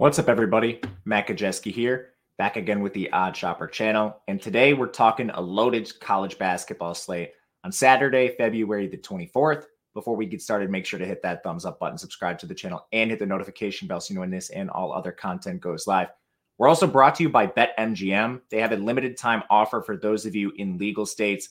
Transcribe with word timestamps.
What's 0.00 0.20
up, 0.20 0.28
everybody? 0.28 0.80
Matt 1.06 1.26
Gajewski 1.26 1.72
here, 1.72 2.10
back 2.36 2.54
again 2.54 2.82
with 2.82 2.92
the 2.92 3.10
OddsShopper 3.12 3.72
channel. 3.72 4.22
And 4.28 4.40
today 4.40 4.72
we're 4.72 4.86
talking 4.86 5.28
a 5.30 5.40
loaded 5.40 5.92
college 5.98 6.38
basketball 6.38 6.94
slate 6.94 7.32
on 7.64 7.72
Saturday, 7.72 8.36
February 8.38 8.86
the 8.86 8.96
24th. 8.96 9.64
Before 9.94 10.14
we 10.14 10.26
get 10.26 10.40
started, 10.40 10.70
make 10.70 10.86
sure 10.86 11.00
to 11.00 11.04
hit 11.04 11.20
that 11.24 11.42
thumbs 11.42 11.64
up 11.64 11.80
button, 11.80 11.98
subscribe 11.98 12.38
to 12.38 12.46
the 12.46 12.54
channel, 12.54 12.86
and 12.92 13.10
hit 13.10 13.18
the 13.18 13.26
notification 13.26 13.88
bell 13.88 14.00
so 14.00 14.12
you 14.12 14.14
know 14.14 14.20
when 14.20 14.30
this 14.30 14.50
and 14.50 14.70
all 14.70 14.92
other 14.92 15.10
content 15.10 15.60
goes 15.60 15.88
live. 15.88 16.10
We're 16.58 16.68
also 16.68 16.86
brought 16.86 17.16
to 17.16 17.24
you 17.24 17.28
by 17.28 17.48
BetMGM. 17.48 18.42
They 18.50 18.60
have 18.60 18.70
a 18.70 18.76
limited 18.76 19.16
time 19.16 19.42
offer 19.50 19.82
for 19.82 19.96
those 19.96 20.26
of 20.26 20.36
you 20.36 20.52
in 20.58 20.78
legal 20.78 21.06
states, 21.06 21.48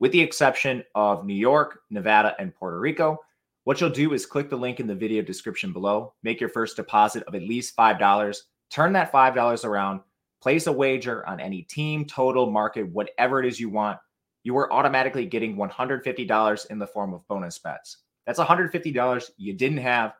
with 0.00 0.12
the 0.12 0.20
exception 0.20 0.84
of 0.94 1.24
New 1.24 1.32
York, 1.32 1.80
Nevada, 1.88 2.36
and 2.38 2.54
Puerto 2.54 2.78
Rico. 2.78 3.20
What 3.66 3.80
you'll 3.80 3.90
do 3.90 4.12
is 4.12 4.26
click 4.26 4.48
the 4.48 4.56
link 4.56 4.78
in 4.78 4.86
the 4.86 4.94
video 4.94 5.22
description 5.22 5.72
below, 5.72 6.14
make 6.22 6.38
your 6.38 6.48
first 6.48 6.76
deposit 6.76 7.24
of 7.24 7.34
at 7.34 7.42
least 7.42 7.76
$5, 7.76 8.36
turn 8.70 8.92
that 8.92 9.10
$5 9.10 9.64
around, 9.64 10.02
place 10.40 10.68
a 10.68 10.72
wager 10.72 11.26
on 11.26 11.40
any 11.40 11.62
team, 11.62 12.04
total, 12.04 12.48
market, 12.48 12.88
whatever 12.88 13.40
it 13.40 13.46
is 13.46 13.58
you 13.58 13.68
want. 13.68 13.98
You 14.44 14.56
are 14.56 14.72
automatically 14.72 15.26
getting 15.26 15.56
$150 15.56 16.66
in 16.70 16.78
the 16.78 16.86
form 16.86 17.12
of 17.12 17.26
bonus 17.26 17.58
bets. 17.58 17.96
That's 18.24 18.38
$150 18.38 19.30
you 19.36 19.52
didn't 19.52 19.78
have 19.78 20.12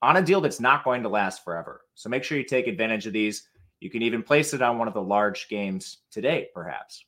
on 0.00 0.16
a 0.16 0.22
deal 0.22 0.40
that's 0.40 0.58
not 0.58 0.82
going 0.82 1.02
to 1.02 1.10
last 1.10 1.44
forever. 1.44 1.82
So 1.94 2.08
make 2.08 2.24
sure 2.24 2.38
you 2.38 2.44
take 2.44 2.68
advantage 2.68 3.06
of 3.06 3.12
these. 3.12 3.46
You 3.80 3.90
can 3.90 4.00
even 4.00 4.22
place 4.22 4.54
it 4.54 4.62
on 4.62 4.78
one 4.78 4.88
of 4.88 4.94
the 4.94 5.02
large 5.02 5.46
games 5.50 5.98
today, 6.10 6.48
perhaps. 6.54 7.04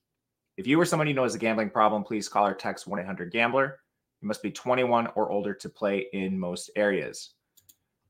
If 0.58 0.66
you 0.66 0.78
or 0.78 0.84
someone 0.84 1.08
you 1.08 1.14
know 1.14 1.22
has 1.22 1.34
a 1.34 1.38
gambling 1.38 1.70
problem, 1.70 2.04
please 2.04 2.28
call 2.28 2.46
or 2.46 2.52
text 2.52 2.86
1 2.86 3.00
800 3.00 3.32
Gambler. 3.32 3.78
You 4.24 4.28
must 4.28 4.42
be 4.42 4.50
21 4.50 5.08
or 5.16 5.30
older 5.30 5.52
to 5.52 5.68
play 5.68 6.06
in 6.14 6.38
most 6.38 6.70
areas. 6.76 7.34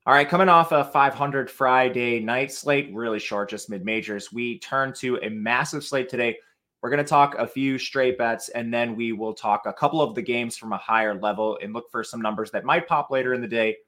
All 0.07 0.15
right, 0.15 0.29
coming 0.29 0.49
off 0.49 0.71
a 0.71 0.85
500 0.85 1.51
Friday 1.51 2.21
night 2.21 2.53
slate, 2.53 2.95
really 2.95 3.19
short, 3.19 3.51
just 3.51 3.69
mid 3.69 3.85
majors, 3.85 4.33
we 4.33 4.61
turn 4.61 4.93
to 4.99 5.17
a 5.25 5.29
massive 5.29 5.83
slate 5.83 6.09
today. 6.09 6.37
We're 6.81 6.91
going 6.91 7.03
to 7.03 7.09
talk 7.09 7.35
a 7.35 7.49
few 7.49 7.79
straight 7.79 8.17
bets, 8.17 8.49
and 8.51 8.73
then 8.73 8.95
we 8.95 9.11
will 9.11 9.35
talk 9.35 9.63
a 9.67 9.73
couple 9.73 10.01
of 10.01 10.15
the 10.15 10.23
games 10.23 10.57
from 10.57 10.73
a 10.73 10.77
higher 10.77 11.21
level 11.21 11.59
and 11.61 11.73
look 11.73 11.91
for 11.91 12.05
some 12.05 12.23
numbers 12.23 12.53
that 12.53 12.65
might 12.65 12.87
pop 12.87 13.11
later 13.11 13.35
in 13.35 13.41
the 13.41 13.49
day. 13.49 13.79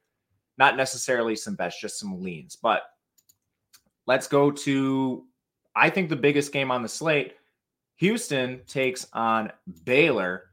Not 0.58 0.76
necessarily 0.76 1.36
some 1.36 1.54
bets, 1.54 1.80
just 1.80 2.00
some 2.00 2.20
leans. 2.20 2.56
But 2.56 2.82
let's 4.08 4.26
go 4.26 4.50
to, 4.50 5.24
I 5.76 5.90
think, 5.90 6.08
the 6.08 6.16
biggest 6.16 6.52
game 6.52 6.72
on 6.72 6.82
the 6.82 6.88
slate. 6.88 7.34
Houston 7.98 8.62
takes 8.66 9.06
on 9.12 9.52
Baylor. 9.84 10.50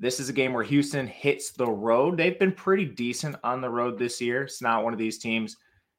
This 0.00 0.20
is 0.20 0.28
a 0.28 0.32
game 0.32 0.52
where 0.52 0.62
Houston 0.62 1.08
hits 1.08 1.50
the 1.50 1.68
road. 1.68 2.16
They've 2.16 2.38
been 2.38 2.52
pretty 2.52 2.84
decent 2.84 3.34
on 3.42 3.60
the 3.60 3.68
road 3.68 3.98
this 3.98 4.20
year. 4.20 4.44
It's 4.44 4.62
not 4.62 4.84
one 4.84 4.92
of 4.92 4.98
these 4.98 5.18
teams 5.18 5.56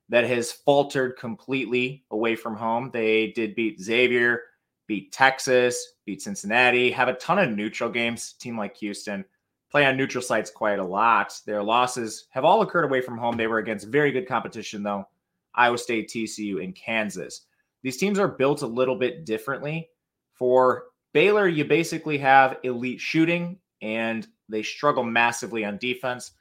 that 0.08 0.24
has 0.24 0.54
faltered 0.54 1.18
completely 1.18 2.06
away 2.12 2.36
from 2.36 2.56
home. 2.56 2.92
They 2.94 3.28
did 3.32 3.56
beat 3.56 3.82
Xavier, 3.82 4.42
beat 4.88 5.12
Texas, 5.12 5.96
beat 6.06 6.22
Cincinnati, 6.22 6.92
have 6.92 7.10
a 7.10 7.14
ton 7.16 7.40
of 7.40 7.52
neutral 7.52 7.90
games. 7.90 8.34
Team 8.34 8.58
like 8.58 8.78
Houston 8.78 9.26
play 9.70 9.86
on 9.86 9.98
neutral 9.98 10.22
sites 10.22 10.50
quite 10.50 10.80
a 10.80 10.84
lot. 10.84 11.34
Their 11.46 11.62
losses 11.62 12.28
have 12.32 12.46
all 12.46 12.62
occurred 12.62 12.86
away 12.86 13.02
from 13.02 13.18
home. 13.18 13.36
They 13.36 13.48
were 13.48 13.60
against 13.60 13.88
very 13.88 14.12
good 14.12 14.28
competition, 14.28 14.82
though 14.82 15.08
Iowa 15.56 15.78
State, 15.78 16.10
TCU, 16.10 16.64
and 16.64 16.74
Kansas. 16.74 17.42
These 17.84 17.98
teams 17.98 18.18
are 18.18 18.30
built 18.30 18.62
a 18.62 18.68
little 18.68 18.96
bit 18.96 19.26
differently. 19.26 19.90
For 20.34 20.86
Baylor, 21.14 21.50
you 21.50 21.66
basically 21.66 22.18
have 22.20 22.58
elite 22.64 23.02
shooting 23.02 23.58
and 23.82 24.28
they 24.48 24.64
struggle 24.64 25.04
massively 25.04 25.66
on 25.66 25.78
defense. 25.78 26.32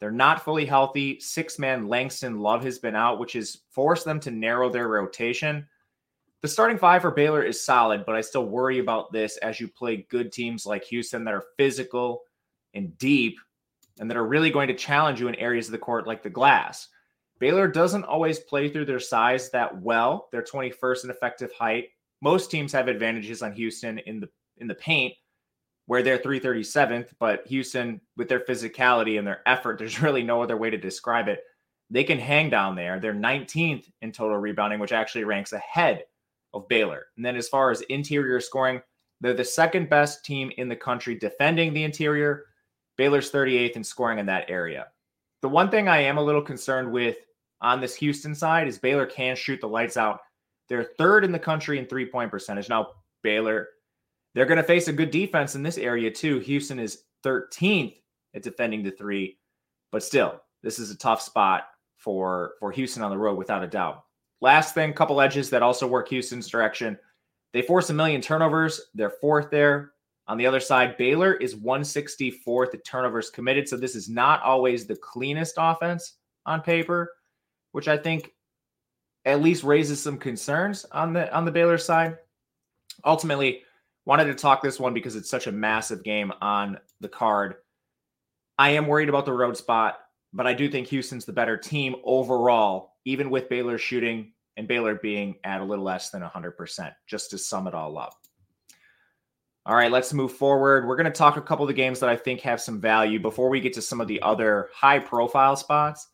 They're 0.00 0.10
not 0.10 0.44
fully 0.44 0.64
healthy. 0.64 1.18
Six 1.20 1.58
man 1.58 1.88
Langston 1.88 2.38
Love 2.38 2.62
has 2.64 2.78
been 2.78 2.94
out, 2.94 3.18
which 3.18 3.32
has 3.32 3.58
forced 3.70 4.04
them 4.04 4.20
to 4.20 4.30
narrow 4.30 4.70
their 4.70 4.88
rotation. 4.88 5.66
The 6.40 6.48
starting 6.48 6.78
five 6.78 7.02
for 7.02 7.10
Baylor 7.10 7.42
is 7.42 7.64
solid, 7.64 8.06
but 8.06 8.14
I 8.14 8.20
still 8.20 8.46
worry 8.46 8.78
about 8.78 9.12
this 9.12 9.36
as 9.38 9.58
you 9.58 9.66
play 9.66 10.06
good 10.08 10.30
teams 10.32 10.66
like 10.66 10.84
Houston 10.84 11.24
that 11.24 11.34
are 11.34 11.44
physical 11.56 12.22
and 12.74 12.96
deep 12.96 13.38
and 13.98 14.08
that 14.08 14.16
are 14.16 14.26
really 14.26 14.50
going 14.50 14.68
to 14.68 14.74
challenge 14.74 15.20
you 15.20 15.26
in 15.26 15.34
areas 15.34 15.66
of 15.66 15.72
the 15.72 15.78
court 15.78 16.06
like 16.06 16.22
the 16.22 16.30
glass. 16.30 16.88
Baylor 17.40 17.66
doesn't 17.66 18.04
always 18.04 18.38
play 18.38 18.68
through 18.68 18.84
their 18.84 19.00
size 19.00 19.50
that 19.50 19.80
well. 19.80 20.28
They're 20.30 20.42
21st 20.42 21.04
in 21.04 21.10
effective 21.10 21.52
height. 21.52 21.88
Most 22.20 22.52
teams 22.52 22.72
have 22.72 22.86
advantages 22.86 23.42
on 23.42 23.52
Houston 23.52 23.98
in 23.98 24.20
the 24.20 24.28
in 24.58 24.66
the 24.66 24.74
paint 24.74 25.14
where 25.88 26.02
they're 26.02 26.18
337th, 26.18 27.14
but 27.18 27.46
Houston 27.46 27.98
with 28.18 28.28
their 28.28 28.40
physicality 28.40 29.18
and 29.18 29.26
their 29.26 29.40
effort, 29.46 29.78
there's 29.78 30.02
really 30.02 30.22
no 30.22 30.42
other 30.42 30.56
way 30.56 30.68
to 30.70 30.76
describe 30.76 31.28
it. 31.28 31.40
They 31.90 32.04
can 32.04 32.18
hang 32.18 32.50
down 32.50 32.76
there. 32.76 33.00
They're 33.00 33.14
19th 33.14 33.90
in 34.02 34.12
total 34.12 34.36
rebounding, 34.36 34.80
which 34.80 34.92
actually 34.92 35.24
ranks 35.24 35.54
ahead 35.54 36.04
of 36.52 36.68
Baylor. 36.68 37.06
And 37.16 37.24
then 37.24 37.36
as 37.36 37.48
far 37.48 37.70
as 37.70 37.80
interior 37.82 38.38
scoring, 38.38 38.82
they're 39.22 39.32
the 39.32 39.44
second 39.44 39.88
best 39.88 40.26
team 40.26 40.52
in 40.58 40.68
the 40.68 40.76
country 40.76 41.14
defending 41.14 41.72
the 41.72 41.84
interior. 41.84 42.44
Baylor's 42.98 43.32
38th 43.32 43.76
in 43.76 43.82
scoring 43.82 44.18
in 44.18 44.26
that 44.26 44.50
area. 44.50 44.88
The 45.40 45.48
one 45.48 45.70
thing 45.70 45.88
I 45.88 46.00
am 46.00 46.18
a 46.18 46.22
little 46.22 46.42
concerned 46.42 46.92
with 46.92 47.16
on 47.62 47.80
this 47.80 47.94
Houston 47.96 48.34
side 48.34 48.68
is 48.68 48.78
Baylor 48.78 49.06
can 49.06 49.34
shoot 49.34 49.62
the 49.62 49.68
lights 49.68 49.96
out. 49.96 50.20
They're 50.68 50.84
third 50.98 51.24
in 51.24 51.32
the 51.32 51.38
country 51.38 51.78
in 51.78 51.86
three 51.86 52.04
point 52.04 52.30
percentage. 52.30 52.68
Now, 52.68 52.88
Baylor, 53.22 53.68
they're 54.38 54.46
going 54.46 54.56
to 54.56 54.62
face 54.62 54.86
a 54.86 54.92
good 54.92 55.10
defense 55.10 55.56
in 55.56 55.64
this 55.64 55.78
area 55.78 56.12
too. 56.12 56.38
Houston 56.38 56.78
is 56.78 57.02
13th 57.24 57.96
at 58.36 58.44
defending 58.44 58.84
the 58.84 58.92
three, 58.92 59.36
but 59.90 60.00
still, 60.00 60.40
this 60.62 60.78
is 60.78 60.92
a 60.92 60.96
tough 60.96 61.20
spot 61.20 61.64
for 61.96 62.52
for 62.60 62.70
Houston 62.70 63.02
on 63.02 63.10
the 63.10 63.18
road 63.18 63.36
without 63.36 63.64
a 63.64 63.66
doubt. 63.66 64.04
Last 64.40 64.74
thing, 64.74 64.92
couple 64.92 65.20
edges 65.20 65.50
that 65.50 65.64
also 65.64 65.88
work 65.88 66.08
Houston's 66.10 66.46
direction. 66.46 66.96
They 67.52 67.62
force 67.62 67.90
a 67.90 67.94
million 67.94 68.20
turnovers. 68.20 68.80
They're 68.94 69.10
fourth 69.10 69.50
there. 69.50 69.90
On 70.28 70.38
the 70.38 70.46
other 70.46 70.60
side, 70.60 70.96
Baylor 70.96 71.34
is 71.34 71.56
164th 71.56 72.74
at 72.74 72.84
turnovers 72.84 73.30
committed. 73.30 73.68
So 73.68 73.76
this 73.76 73.96
is 73.96 74.08
not 74.08 74.40
always 74.42 74.86
the 74.86 74.94
cleanest 74.94 75.54
offense 75.58 76.18
on 76.46 76.60
paper, 76.60 77.12
which 77.72 77.88
I 77.88 77.96
think 77.96 78.34
at 79.24 79.42
least 79.42 79.64
raises 79.64 80.00
some 80.00 80.16
concerns 80.16 80.84
on 80.92 81.12
the 81.12 81.34
on 81.36 81.44
the 81.44 81.50
Baylor 81.50 81.76
side. 81.76 82.18
Ultimately, 83.04 83.62
wanted 84.08 84.24
to 84.24 84.34
talk 84.34 84.62
this 84.62 84.80
one 84.80 84.94
because 84.94 85.16
it's 85.16 85.28
such 85.28 85.48
a 85.48 85.52
massive 85.52 86.02
game 86.02 86.32
on 86.40 86.78
the 87.02 87.08
card. 87.08 87.56
I 88.58 88.70
am 88.70 88.86
worried 88.86 89.10
about 89.10 89.26
the 89.26 89.34
road 89.34 89.54
spot, 89.54 89.98
but 90.32 90.46
I 90.46 90.54
do 90.54 90.70
think 90.70 90.86
Houston's 90.86 91.26
the 91.26 91.32
better 91.34 91.58
team 91.58 91.94
overall, 92.04 92.94
even 93.04 93.28
with 93.28 93.50
Baylor 93.50 93.76
shooting 93.76 94.32
and 94.56 94.66
Baylor 94.66 94.94
being 94.94 95.36
at 95.44 95.60
a 95.60 95.64
little 95.64 95.84
less 95.84 96.08
than 96.08 96.22
100%, 96.22 96.90
just 97.06 97.30
to 97.30 97.38
sum 97.38 97.66
it 97.66 97.74
all 97.74 97.98
up. 97.98 98.14
All 99.66 99.76
right, 99.76 99.92
let's 99.92 100.14
move 100.14 100.32
forward. 100.32 100.88
We're 100.88 100.96
going 100.96 101.04
to 101.04 101.10
talk 101.10 101.36
a 101.36 101.42
couple 101.42 101.66
of 101.66 101.68
the 101.68 101.74
games 101.74 102.00
that 102.00 102.08
I 102.08 102.16
think 102.16 102.40
have 102.40 102.62
some 102.62 102.80
value 102.80 103.20
before 103.20 103.50
we 103.50 103.60
get 103.60 103.74
to 103.74 103.82
some 103.82 104.00
of 104.00 104.08
the 104.08 104.22
other 104.22 104.70
high 104.72 105.00
profile 105.00 105.54
spots. 105.54 106.08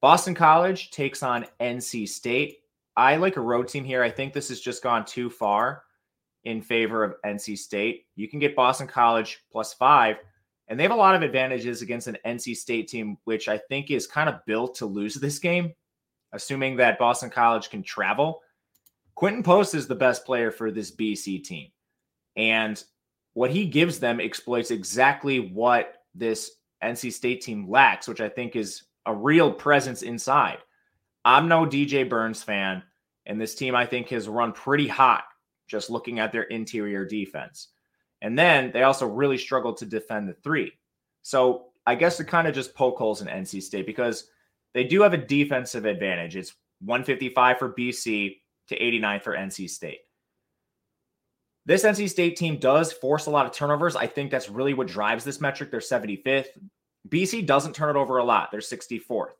Boston 0.00 0.34
College 0.34 0.90
takes 0.90 1.22
on 1.22 1.46
NC 1.60 2.08
State. 2.08 2.58
I 2.96 3.14
like 3.14 3.36
a 3.36 3.40
road 3.40 3.68
team 3.68 3.84
here. 3.84 4.02
I 4.02 4.10
think 4.10 4.32
this 4.32 4.48
has 4.48 4.60
just 4.60 4.82
gone 4.82 5.04
too 5.04 5.30
far 5.30 5.84
in 6.44 6.60
favor 6.60 7.04
of 7.04 7.14
NC 7.24 7.58
State. 7.58 8.06
You 8.16 8.28
can 8.28 8.38
get 8.38 8.56
Boston 8.56 8.86
College 8.86 9.40
plus 9.50 9.74
five, 9.74 10.16
and 10.68 10.78
they 10.78 10.84
have 10.84 10.92
a 10.92 10.96
lot 10.96 11.14
of 11.14 11.22
advantages 11.22 11.82
against 11.82 12.06
an 12.06 12.18
NC 12.26 12.56
State 12.56 12.88
team, 12.88 13.16
which 13.24 13.48
I 13.48 13.58
think 13.58 13.90
is 13.90 14.06
kind 14.06 14.28
of 14.28 14.44
built 14.46 14.74
to 14.76 14.86
lose 14.86 15.14
this 15.20 15.38
game, 15.38 15.72
assuming 16.32 16.76
that 16.76 16.98
Boston 16.98 17.30
College 17.30 17.70
can 17.70 17.82
travel. 17.82 18.40
Quinten 19.16 19.44
Post 19.44 19.74
is 19.74 19.86
the 19.86 19.94
best 19.94 20.24
player 20.24 20.50
for 20.50 20.70
this 20.70 20.90
BC 20.90 21.44
team. 21.44 21.68
And 22.36 22.82
what 23.34 23.50
he 23.50 23.66
gives 23.66 23.98
them 23.98 24.20
exploits 24.20 24.70
exactly 24.70 25.38
what 25.38 25.96
this 26.14 26.52
NC 26.82 27.12
State 27.12 27.42
team 27.42 27.68
lacks, 27.68 28.08
which 28.08 28.20
I 28.20 28.28
think 28.28 28.56
is 28.56 28.84
a 29.06 29.14
real 29.14 29.52
presence 29.52 30.02
inside. 30.02 30.58
I'm 31.24 31.48
no 31.48 31.64
DJ 31.64 32.08
Burns 32.08 32.42
fan, 32.42 32.82
and 33.26 33.40
this 33.40 33.54
team 33.54 33.74
I 33.74 33.86
think 33.86 34.08
has 34.08 34.28
run 34.28 34.52
pretty 34.52 34.88
hot 34.88 35.24
just 35.72 35.90
looking 35.90 36.20
at 36.20 36.30
their 36.30 36.44
interior 36.44 37.04
defense. 37.04 37.68
And 38.20 38.38
then 38.38 38.70
they 38.70 38.84
also 38.84 39.08
really 39.08 39.38
struggled 39.38 39.78
to 39.78 39.86
defend 39.86 40.28
the 40.28 40.34
three. 40.34 40.70
So 41.22 41.68
I 41.86 41.96
guess 41.96 42.18
to 42.18 42.24
kind 42.24 42.46
of 42.46 42.54
just 42.54 42.74
poke 42.74 42.98
holes 42.98 43.22
in 43.22 43.26
NC 43.26 43.62
State 43.62 43.86
because 43.86 44.28
they 44.74 44.84
do 44.84 45.00
have 45.02 45.14
a 45.14 45.16
defensive 45.16 45.86
advantage. 45.86 46.36
It's 46.36 46.52
155 46.80 47.58
for 47.58 47.72
BC 47.72 48.36
to 48.68 48.76
89 48.76 49.20
for 49.20 49.34
NC 49.34 49.70
State. 49.70 50.00
This 51.64 51.84
NC 51.84 52.10
State 52.10 52.36
team 52.36 52.58
does 52.58 52.92
force 52.92 53.26
a 53.26 53.30
lot 53.30 53.46
of 53.46 53.52
turnovers. 53.52 53.96
I 53.96 54.06
think 54.06 54.30
that's 54.30 54.50
really 54.50 54.74
what 54.74 54.88
drives 54.88 55.24
this 55.24 55.40
metric. 55.40 55.70
They're 55.70 55.80
75th. 55.80 56.48
BC 57.08 57.46
doesn't 57.46 57.74
turn 57.74 57.96
it 57.96 57.98
over 57.98 58.18
a 58.18 58.24
lot. 58.24 58.50
They're 58.50 58.60
64th. 58.60 59.32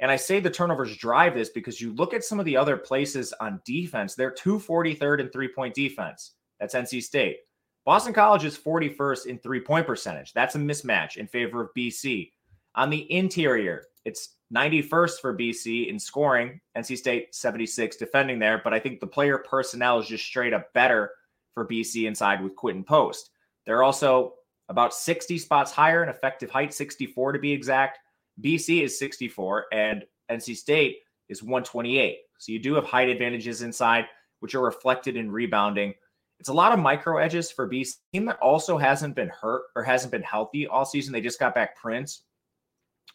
And 0.00 0.10
I 0.10 0.16
say 0.16 0.38
the 0.38 0.50
turnovers 0.50 0.96
drive 0.96 1.34
this 1.34 1.48
because 1.48 1.80
you 1.80 1.92
look 1.94 2.14
at 2.14 2.24
some 2.24 2.38
of 2.38 2.44
the 2.44 2.56
other 2.56 2.76
places 2.76 3.34
on 3.40 3.60
defense, 3.64 4.14
they're 4.14 4.30
243rd 4.30 5.20
in 5.20 5.28
three 5.30 5.48
point 5.48 5.74
defense. 5.74 6.32
That's 6.60 6.74
NC 6.74 7.02
State. 7.02 7.38
Boston 7.84 8.12
College 8.12 8.44
is 8.44 8.58
41st 8.58 9.26
in 9.26 9.38
three 9.38 9.60
point 9.60 9.86
percentage. 9.86 10.32
That's 10.32 10.54
a 10.54 10.58
mismatch 10.58 11.16
in 11.16 11.26
favor 11.26 11.62
of 11.62 11.70
BC. 11.76 12.30
On 12.74 12.90
the 12.90 13.10
interior, 13.12 13.86
it's 14.04 14.36
91st 14.54 15.20
for 15.20 15.36
BC 15.36 15.88
in 15.88 15.98
scoring, 15.98 16.60
NC 16.76 16.96
State 16.96 17.34
76 17.34 17.96
defending 17.96 18.38
there. 18.38 18.60
But 18.62 18.74
I 18.74 18.78
think 18.78 19.00
the 19.00 19.06
player 19.06 19.38
personnel 19.38 19.98
is 19.98 20.06
just 20.06 20.24
straight 20.24 20.52
up 20.52 20.72
better 20.74 21.10
for 21.54 21.66
BC 21.66 22.06
inside 22.06 22.42
with 22.42 22.56
Quinten 22.56 22.86
Post. 22.86 23.30
They're 23.66 23.82
also 23.82 24.34
about 24.68 24.94
60 24.94 25.38
spots 25.38 25.72
higher 25.72 26.02
in 26.02 26.08
effective 26.08 26.50
height, 26.50 26.72
64 26.72 27.32
to 27.32 27.38
be 27.38 27.52
exact. 27.52 27.98
BC 28.40 28.82
is 28.82 28.98
64 28.98 29.66
and 29.72 30.04
NC 30.30 30.56
State 30.56 30.98
is 31.28 31.42
128. 31.42 32.18
So 32.38 32.52
you 32.52 32.58
do 32.58 32.74
have 32.74 32.84
height 32.84 33.08
advantages 33.08 33.62
inside, 33.62 34.06
which 34.40 34.54
are 34.54 34.62
reflected 34.62 35.16
in 35.16 35.30
rebounding. 35.30 35.94
It's 36.38 36.48
a 36.48 36.54
lot 36.54 36.72
of 36.72 36.78
micro 36.78 37.18
edges 37.18 37.50
for 37.50 37.68
BC, 37.68 37.94
team 38.12 38.24
that 38.26 38.38
also 38.38 38.78
hasn't 38.78 39.16
been 39.16 39.28
hurt 39.28 39.62
or 39.74 39.82
hasn't 39.82 40.12
been 40.12 40.22
healthy 40.22 40.66
all 40.66 40.84
season. 40.84 41.12
They 41.12 41.20
just 41.20 41.40
got 41.40 41.54
back 41.54 41.76
Prince. 41.76 42.22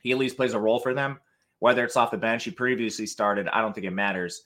He 0.01 0.11
at 0.11 0.17
least 0.17 0.35
plays 0.35 0.53
a 0.53 0.59
role 0.59 0.79
for 0.79 0.93
them, 0.93 1.19
whether 1.59 1.85
it's 1.85 1.95
off 1.95 2.11
the 2.11 2.17
bench. 2.17 2.43
He 2.43 2.51
previously 2.51 3.05
started. 3.05 3.47
I 3.47 3.61
don't 3.61 3.73
think 3.73 3.87
it 3.87 3.91
matters. 3.91 4.43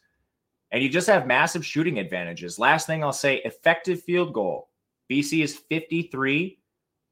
And 0.72 0.84
you 0.84 0.90
just 0.90 1.08
have 1.08 1.26
massive 1.26 1.66
shooting 1.66 1.98
advantages. 1.98 2.60
Last 2.60 2.86
thing 2.86 3.04
I'll 3.04 3.14
say 3.14 3.38
effective 3.38 4.04
field 4.04 4.34
goal. 4.34 4.70
BC 5.10 5.44
is 5.44 5.56
53 5.56 6.60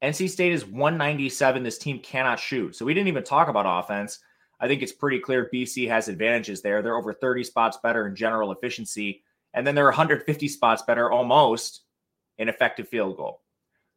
NC 0.02 0.28
State 0.28 0.52
is 0.52 0.66
197. 0.66 1.62
This 1.62 1.78
team 1.78 2.00
cannot 2.00 2.38
shoot. 2.38 2.76
So 2.76 2.84
we 2.84 2.94
didn't 2.94 3.08
even 3.08 3.24
talk 3.24 3.48
about 3.48 3.84
offense. 3.84 4.18
I 4.60 4.68
think 4.68 4.82
it's 4.82 4.92
pretty 4.92 5.18
clear 5.18 5.50
BC 5.52 5.88
has 5.88 6.08
advantages 6.08 6.62
there. 6.62 6.82
They're 6.82 6.96
over 6.96 7.12
30 7.12 7.44
spots 7.44 7.78
better 7.82 8.06
in 8.06 8.14
general 8.14 8.52
efficiency. 8.52 9.22
And 9.54 9.66
then 9.66 9.74
they're 9.74 9.84
150 9.84 10.48
spots 10.48 10.82
better 10.82 11.10
almost 11.10 11.82
in 12.38 12.48
effective 12.48 12.88
field 12.88 13.16
goal. 13.16 13.42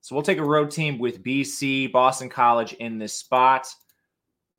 So 0.02 0.16
we'll 0.16 0.24
take 0.24 0.38
a 0.38 0.44
road 0.44 0.72
team 0.72 0.98
with 0.98 1.24
BC, 1.24 1.92
Boston 1.92 2.30
College 2.30 2.74
in 2.74 2.98
this 2.98 3.14
spot. 3.14 3.68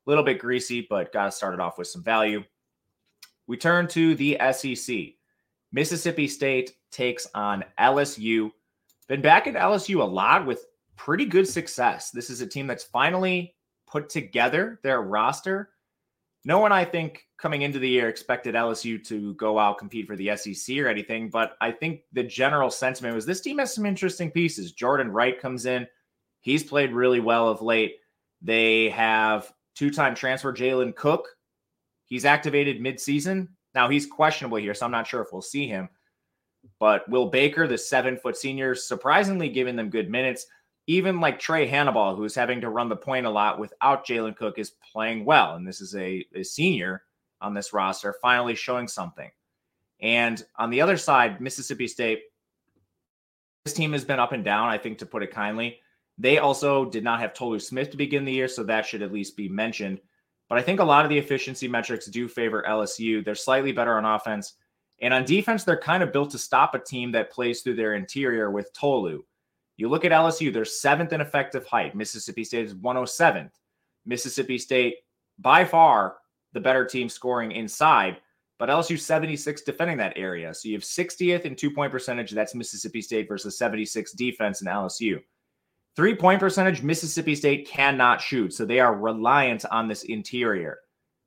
A 0.05 0.09
little 0.09 0.23
bit 0.23 0.39
greasy, 0.39 0.85
but 0.89 1.13
got 1.13 1.25
to 1.25 1.31
start 1.31 1.53
it 1.53 1.59
off 1.59 1.77
with 1.77 1.87
some 1.87 2.03
value. 2.03 2.43
We 3.47 3.57
turn 3.57 3.87
to 3.89 4.15
the 4.15 4.37
SEC. 4.51 4.95
Mississippi 5.71 6.27
State 6.27 6.73
takes 6.91 7.27
on 7.33 7.63
LSU. 7.79 8.51
Been 9.07 9.21
back 9.21 9.47
at 9.47 9.55
LSU 9.55 10.01
a 10.01 10.03
lot 10.03 10.45
with 10.45 10.65
pretty 10.95 11.25
good 11.25 11.47
success. 11.47 12.11
This 12.11 12.29
is 12.29 12.41
a 12.41 12.47
team 12.47 12.67
that's 12.67 12.83
finally 12.83 13.55
put 13.87 14.09
together 14.09 14.79
their 14.83 15.01
roster. 15.01 15.69
No 16.43 16.59
one, 16.59 16.71
I 16.71 16.85
think, 16.85 17.27
coming 17.37 17.61
into 17.61 17.77
the 17.77 17.89
year 17.89 18.09
expected 18.09 18.55
LSU 18.55 19.03
to 19.07 19.33
go 19.35 19.59
out 19.59 19.77
compete 19.77 20.07
for 20.07 20.15
the 20.15 20.35
SEC 20.35 20.77
or 20.77 20.87
anything, 20.87 21.29
but 21.29 21.53
I 21.61 21.71
think 21.71 22.01
the 22.13 22.23
general 22.23 22.71
sentiment 22.71 23.13
was 23.15 23.25
this 23.25 23.41
team 23.41 23.59
has 23.59 23.73
some 23.73 23.85
interesting 23.85 24.31
pieces. 24.31 24.71
Jordan 24.71 25.11
Wright 25.11 25.39
comes 25.39 25.65
in, 25.65 25.87
he's 26.41 26.63
played 26.63 26.93
really 26.93 27.19
well 27.19 27.47
of 27.47 27.61
late. 27.61 27.95
They 28.41 28.89
have 28.89 29.51
two-time 29.75 30.15
transfer 30.15 30.51
Jalen 30.51 30.95
Cook. 30.95 31.27
He's 32.05 32.25
activated 32.25 32.81
mid-season. 32.81 33.49
Now 33.75 33.87
he's 33.87 34.05
questionable 34.05 34.57
here, 34.57 34.73
so 34.73 34.85
I'm 34.85 34.91
not 34.91 35.07
sure 35.07 35.21
if 35.21 35.31
we'll 35.31 35.41
see 35.41 35.67
him. 35.67 35.89
But 36.79 37.07
Will 37.07 37.29
Baker, 37.29 37.67
the 37.67 37.77
seven-foot 37.77 38.35
senior, 38.35 38.75
surprisingly 38.75 39.49
giving 39.49 39.75
them 39.75 39.89
good 39.89 40.09
minutes 40.09 40.45
even 40.87 41.19
like 41.19 41.39
Trae 41.39 41.69
Hannibal, 41.69 42.15
who's 42.15 42.35
having 42.35 42.61
to 42.61 42.69
run 42.69 42.89
the 42.89 42.95
point 42.95 43.25
a 43.25 43.29
lot 43.29 43.59
without 43.59 44.05
Jalen 44.05 44.35
Cook, 44.35 44.57
is 44.57 44.73
playing 44.91 45.25
well. 45.25 45.55
And 45.55 45.67
this 45.67 45.81
is 45.81 45.95
a, 45.95 46.25
a 46.35 46.43
senior 46.43 47.03
on 47.39 47.53
this 47.53 47.73
roster, 47.73 48.15
finally 48.21 48.55
showing 48.55 48.87
something. 48.87 49.29
And 50.01 50.43
on 50.57 50.69
the 50.69 50.81
other 50.81 50.97
side, 50.97 51.41
Mississippi 51.41 51.87
State, 51.87 52.23
this 53.65 53.73
team 53.73 53.93
has 53.93 54.03
been 54.03 54.19
up 54.19 54.31
and 54.31 54.43
down, 54.43 54.69
I 54.69 54.77
think, 54.77 54.97
to 54.99 55.05
put 55.05 55.23
it 55.23 55.31
kindly. 55.31 55.79
They 56.17 56.39
also 56.39 56.85
did 56.85 57.03
not 57.03 57.19
have 57.19 57.33
Tolu 57.33 57.59
Smith 57.59 57.91
to 57.91 57.97
begin 57.97 58.25
the 58.25 58.33
year, 58.33 58.47
so 58.47 58.63
that 58.63 58.85
should 58.85 59.01
at 59.01 59.13
least 59.13 59.37
be 59.37 59.47
mentioned. 59.47 60.01
But 60.49 60.57
I 60.57 60.63
think 60.63 60.79
a 60.79 60.83
lot 60.83 61.05
of 61.05 61.09
the 61.09 61.17
efficiency 61.17 61.67
metrics 61.67 62.07
do 62.07 62.27
favor 62.27 62.63
LSU. 62.67 63.23
They're 63.23 63.35
slightly 63.35 63.71
better 63.71 63.97
on 63.97 64.05
offense. 64.05 64.55
And 65.01 65.13
on 65.13 65.25
defense, 65.25 65.63
they're 65.63 65.77
kind 65.77 66.03
of 66.03 66.11
built 66.11 66.31
to 66.31 66.37
stop 66.37 66.75
a 66.75 66.79
team 66.79 67.11
that 67.13 67.31
plays 67.31 67.61
through 67.61 67.75
their 67.75 67.95
interior 67.95 68.51
with 68.51 68.71
Tolu. 68.73 69.23
You 69.81 69.89
look 69.89 70.05
at 70.05 70.11
LSU, 70.11 70.53
they're 70.53 70.63
seventh 70.63 71.11
in 71.11 71.21
effective 71.21 71.65
height. 71.65 71.95
Mississippi 71.95 72.43
State 72.43 72.65
is 72.67 72.75
107th. 72.75 73.49
Mississippi 74.05 74.59
State, 74.59 74.97
by 75.39 75.65
far, 75.65 76.17
the 76.53 76.59
better 76.59 76.85
team 76.85 77.09
scoring 77.09 77.51
inside, 77.51 78.17
but 78.59 78.69
LSU 78.69 78.99
76 78.99 79.63
defending 79.63 79.97
that 79.97 80.13
area. 80.15 80.53
So 80.53 80.69
you 80.69 80.75
have 80.75 80.83
60th 80.83 81.45
in 81.45 81.55
two 81.55 81.71
point 81.71 81.91
percentage. 81.91 82.29
That's 82.29 82.53
Mississippi 82.53 83.01
State 83.01 83.27
versus 83.27 83.57
76 83.57 84.11
defense 84.11 84.61
in 84.61 84.67
LSU. 84.67 85.19
Three 85.95 86.13
point 86.13 86.39
percentage, 86.39 86.83
Mississippi 86.83 87.33
State 87.33 87.67
cannot 87.67 88.21
shoot. 88.21 88.53
So 88.53 88.65
they 88.65 88.79
are 88.79 88.93
reliant 88.93 89.65
on 89.71 89.87
this 89.87 90.03
interior. 90.03 90.77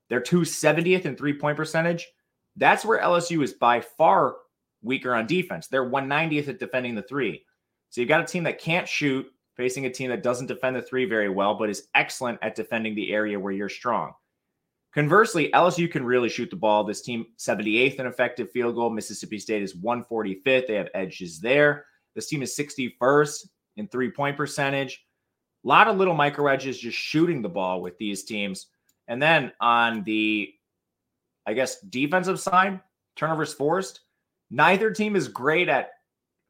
They're 0.08 0.20
270th 0.20 1.06
in 1.06 1.16
three 1.16 1.36
point 1.36 1.56
percentage. 1.56 2.06
That's 2.54 2.84
where 2.84 3.02
LSU 3.02 3.42
is 3.42 3.54
by 3.54 3.80
far 3.80 4.36
weaker 4.80 5.12
on 5.12 5.26
defense. 5.26 5.66
They're 5.66 5.90
190th 5.90 6.46
at 6.46 6.60
defending 6.60 6.94
the 6.94 7.02
three. 7.02 7.44
So 7.94 8.00
you've 8.00 8.08
got 8.08 8.22
a 8.22 8.26
team 8.26 8.42
that 8.42 8.58
can't 8.58 8.88
shoot 8.88 9.24
facing 9.56 9.86
a 9.86 9.90
team 9.90 10.10
that 10.10 10.24
doesn't 10.24 10.48
defend 10.48 10.74
the 10.74 10.82
three 10.82 11.04
very 11.04 11.28
well, 11.28 11.54
but 11.54 11.70
is 11.70 11.86
excellent 11.94 12.40
at 12.42 12.56
defending 12.56 12.96
the 12.96 13.12
area 13.12 13.38
where 13.38 13.52
you're 13.52 13.68
strong. 13.68 14.12
Conversely, 14.92 15.48
LSU 15.52 15.88
can 15.88 16.04
really 16.04 16.28
shoot 16.28 16.50
the 16.50 16.56
ball. 16.56 16.82
This 16.82 17.02
team 17.02 17.24
78th 17.38 18.00
in 18.00 18.06
effective 18.06 18.50
field 18.50 18.74
goal. 18.74 18.90
Mississippi 18.90 19.38
State 19.38 19.62
is 19.62 19.76
145th. 19.76 20.66
They 20.66 20.74
have 20.74 20.88
edges 20.92 21.38
there. 21.38 21.86
This 22.16 22.26
team 22.26 22.42
is 22.42 22.56
61st 22.56 23.46
in 23.76 23.86
three 23.86 24.10
point 24.10 24.36
percentage. 24.36 25.06
A 25.64 25.68
lot 25.68 25.86
of 25.86 25.96
little 25.96 26.14
micro 26.14 26.48
edges 26.48 26.76
just 26.76 26.98
shooting 26.98 27.42
the 27.42 27.48
ball 27.48 27.80
with 27.80 27.96
these 27.98 28.24
teams. 28.24 28.66
And 29.06 29.22
then 29.22 29.52
on 29.60 30.02
the, 30.02 30.52
I 31.46 31.54
guess, 31.54 31.80
defensive 31.82 32.40
side, 32.40 32.80
turnovers 33.14 33.54
forced. 33.54 34.00
Neither 34.50 34.90
team 34.90 35.14
is 35.14 35.28
great 35.28 35.68
at 35.68 35.90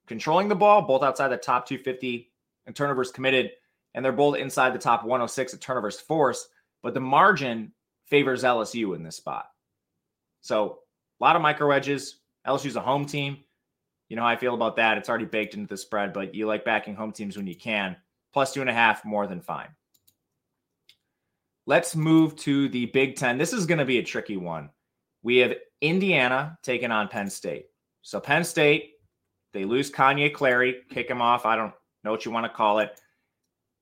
controlling 0.07 0.49
the 0.49 0.55
ball, 0.55 0.83
both 0.83 1.03
outside 1.03 1.29
the 1.29 1.37
top 1.37 1.67
250 1.67 2.31
and 2.67 2.75
turnovers 2.75 3.11
committed, 3.11 3.53
and 3.95 4.05
they're 4.05 4.13
both 4.13 4.37
inside 4.37 4.75
the 4.75 4.79
top 4.79 5.03
106 5.03 5.55
at 5.55 5.61
turnovers 5.61 6.01
forced. 6.01 6.49
But 6.83 6.95
the 6.95 7.01
margin 7.01 7.73
favors 8.07 8.45
LSU 8.45 8.95
in 8.95 9.03
this 9.03 9.17
spot. 9.17 9.47
So 10.41 10.81
a 11.21 11.25
lot 11.25 11.37
of 11.37 11.43
micro 11.43 11.71
edges. 11.71 12.21
LSU's 12.47 12.77
a 12.77 12.81
home 12.81 13.07
team. 13.07 13.39
You 14.09 14.17
know 14.17 14.23
how 14.23 14.29
I 14.29 14.37
feel 14.37 14.55
about 14.55 14.77
that. 14.77 14.99
It's 14.99 15.09
already 15.09 15.25
baked 15.25 15.55
into 15.55 15.69
the 15.69 15.77
spread, 15.77 16.13
but 16.13 16.35
you 16.35 16.47
like 16.47 16.65
backing 16.65 16.95
home 16.95 17.13
teams 17.13 17.37
when 17.37 17.47
you 17.47 17.57
can. 17.57 17.97
Plus 18.33 18.53
two 18.53 18.61
and 18.61 18.69
a 18.69 18.75
half, 18.75 19.05
more 19.05 19.27
than 19.27 19.41
fine. 19.41 19.69
Let's 21.67 21.97
move 21.97 22.37
to 22.37 22.69
the 22.69 22.87
Big 22.87 23.17
Ten. 23.17 23.39
This 23.39 23.55
is 23.55 23.65
going 23.65 23.79
to 23.79 23.87
be 23.87 23.99
a 23.99 24.03
tricky 24.03 24.37
one. 24.37 24.69
We 25.23 25.39
have 25.39 25.55
Indiana 25.81 26.59
taking 26.63 26.91
on 26.91 27.09
Penn 27.09 27.31
State. 27.31 27.67
So 28.03 28.21
Penn 28.21 28.45
State 28.45 28.94
they 29.55 29.65
lose 29.65 29.91
Kanye 29.91 30.35
Clary, 30.35 30.83
kick 30.91 31.09
him 31.09 31.23
off. 31.23 31.47
I 31.47 31.57
don't 31.57 31.73
know 32.03 32.11
what 32.11 32.27
you 32.27 32.33
want 32.33 32.45
to 32.45 32.55
call 32.55 32.81
it. 32.81 33.01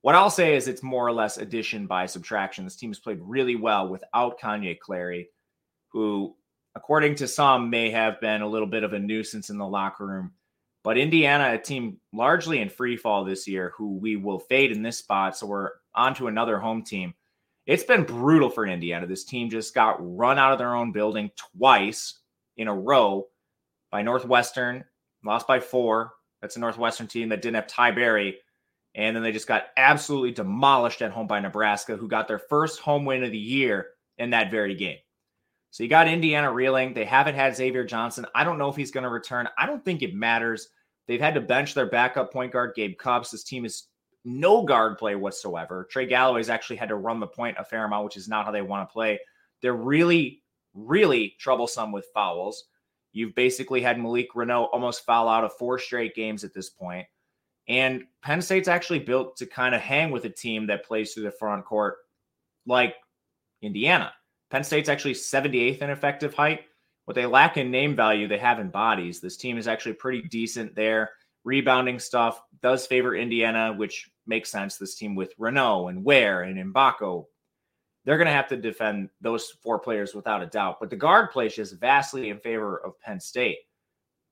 What 0.03 0.15
I'll 0.15 0.31
say 0.31 0.55
is 0.55 0.69
it's 0.69 0.83
more 0.83 1.07
or 1.07 1.13
less 1.13 1.39
addition 1.39 1.87
by 1.87 2.07
subtraction. 2.07 2.65
This 2.65 2.77
team 2.77 2.91
has 2.91 2.99
played 2.99 3.21
really 3.23 3.57
well 3.57 3.89
without 3.89 4.39
Kanye 4.39 4.79
Clary, 4.79 5.31
who, 5.89 6.37
according 6.75 7.15
to 7.17 7.27
some, 7.27 7.71
may 7.71 7.91
have 7.91 8.21
been 8.21 8.43
a 8.43 8.49
little 8.49 8.67
bit 8.67 8.85
of 8.85 8.93
a 8.93 8.99
nuisance 8.99 9.49
in 9.49 9.59
the 9.59 9.67
locker 9.67 10.07
room. 10.07 10.33
But 10.85 10.99
Indiana, 10.99 11.55
a 11.55 11.59
team 11.59 11.99
largely 12.13 12.61
in 12.61 12.69
free 12.69 12.97
fall 12.97 13.25
this 13.25 13.49
year, 13.49 13.73
who 13.77 13.97
we 13.97 14.17
will 14.17 14.41
fade 14.41 14.73
in 14.73 14.83
this 14.83 14.99
spot. 14.99 15.37
So 15.37 15.47
we're 15.47 15.71
on 15.95 16.15
to 16.17 16.27
another 16.27 16.59
home 16.59 16.83
team. 16.83 17.15
It's 17.67 17.85
been 17.85 18.03
brutal 18.03 18.51
for 18.51 18.67
Indiana. 18.67 19.07
This 19.07 19.25
team 19.25 19.49
just 19.49 19.75
got 19.75 19.97
run 20.01 20.39
out 20.39 20.53
of 20.53 20.59
their 20.59 20.75
own 20.75 20.93
building 20.93 21.31
twice 21.57 22.19
in 22.57 22.67
a 22.67 22.75
row 22.75 23.29
by 23.93 24.03
Northwestern 24.03 24.85
lost 25.25 25.47
by 25.47 25.61
four. 25.61 26.13
That's 26.41 26.57
a 26.57 26.61
Northwestern 26.61 27.07
team 27.07 27.29
that 27.29 27.43
didn't 27.43 27.57
have 27.57 27.67
Ty 27.67 27.93
Berry. 27.93 28.39
And 28.95 29.17
then 29.17 29.23
they 29.23 29.33
just 29.33 29.49
got 29.49 29.67
absolutely 29.77 30.33
demolished 30.33 31.01
at 31.03 31.13
home 31.13 31.27
by 31.27 31.41
Nebraska, 31.41 31.97
who 31.97 32.09
got 32.09 32.29
their 32.29 32.39
first 32.39 32.81
home 32.81 33.05
win 33.05 33.25
of 33.25 33.31
the 33.31 33.39
year 33.39 33.89
in 34.19 34.31
that 34.31 34.51
very 34.51 34.75
game. 34.75 34.99
So 35.71 35.83
you 35.83 35.89
got 35.89 36.09
Indiana 36.09 36.53
reeling. 36.53 36.93
They 36.93 37.07
haven't 37.07 37.35
had 37.35 37.57
Xavier 37.57 37.85
Johnson. 37.85 38.27
I 38.35 38.45
don't 38.45 38.59
know 38.59 38.69
if 38.69 38.77
he's 38.77 38.91
going 38.91 39.05
to 39.05 39.11
return. 39.11 39.49
I 39.57 39.65
don't 39.65 39.83
think 39.83 40.03
it 40.03 40.15
matters. 40.15 40.69
They've 41.07 41.21
had 41.21 41.35
to 41.35 41.41
bench 41.41 41.73
their 41.73 41.87
backup 41.87 42.31
point 42.31 42.53
guard, 42.53 42.75
Gabe 42.77 42.99
Cupps. 42.99 43.31
This 43.31 43.45
team 43.45 43.65
is 43.65 43.89
no 44.25 44.65
guard 44.65 44.99
play 44.99 45.15
whatsoever. 45.15 45.89
Trey 45.91 46.07
Galloway's 46.07 46.51
actually 46.51 46.77
had 46.77 46.91
to 46.91 46.97
run 46.97 47.21
the 47.21 47.27
point 47.27 47.57
a 47.59 47.65
fair 47.65 47.87
amount, 47.87 48.05
which 48.05 48.19
is 48.19 48.29
not 48.29 48.45
how 48.45 48.51
they 48.51 48.63
want 48.63 48.87
to 48.87 48.93
play. 48.93 49.19
They're 49.63 49.73
really, 49.73 50.43
really 50.75 51.35
troublesome 51.39 51.91
with 51.91 52.07
fouls. 52.13 52.65
You've 53.13 53.35
basically 53.35 53.83
had 53.83 54.01
Malik 54.01 54.33
Reneau 54.35 54.69
almost 54.73 55.05
foul 55.05 55.29
out 55.29 55.45
of 55.45 55.53
four 55.55 55.79
straight 55.79 56.15
games 56.15 56.45
at 56.45 56.55
this 56.55 56.71
point. 56.71 57.07
And 57.69 58.05
Penn 58.23 58.43
State's 58.43 58.69
actually 58.69 58.99
built 59.01 59.37
to 59.37 59.47
kind 59.47 59.75
of 59.75 59.81
hang 59.81 60.11
with 60.11 60.25
a 60.25 60.31
team 60.31 60.67
that 60.67 60.85
plays 60.85 61.13
through 61.13 61.25
the 61.25 61.31
front 61.31 61.65
court 61.65 61.97
like 62.67 62.95
Indiana. 63.61 64.13
Penn 64.51 64.65
State's 64.65 64.89
actually 64.89 65.15
78th 65.15 65.83
in 65.83 65.91
effective 65.91 66.35
height. 66.35 66.63
What 67.05 67.15
they 67.15 67.27
lack 67.27 67.57
in 67.57 67.71
name 67.71 67.97
value, 67.97 68.29
they 68.29 68.39
have 68.39 68.59
in 68.59 68.71
bodies. 68.71 69.21
This 69.21 69.37
team 69.37 69.59
is 69.59 69.69
actually 69.69 69.95
pretty 69.95 70.23
decent 70.23 70.75
there. 70.75 71.11
Rebounding 71.45 71.99
stuff 71.99 72.41
does 72.63 72.87
favor 72.87 73.17
Indiana, 73.17 73.73
which 73.73 74.11
makes 74.27 74.51
sense. 74.51 74.77
This 74.77 74.95
team 74.95 75.15
with 75.15 75.37
Reneau 75.39 75.91
and 75.91 76.05
Ware 76.05 76.43
and 76.43 76.73
Mgbako, 76.73 77.27
they're 78.05 78.19
going 78.19 78.27
to 78.27 78.33
have 78.33 78.49
to 78.49 78.57
defend 78.57 79.11
those 79.21 79.51
four 79.63 79.79
players 79.79 80.15
without 80.15 80.43
a 80.43 80.47
doubt. 80.47 80.79
But 80.81 80.91
the 80.91 80.97
guard 80.97 81.31
play 81.31 81.47
is 81.47 81.73
vastly 81.73 82.31
in 82.31 82.39
favor 82.39 82.79
of 82.79 83.01
Penn 83.01 83.21
State. 83.21 83.59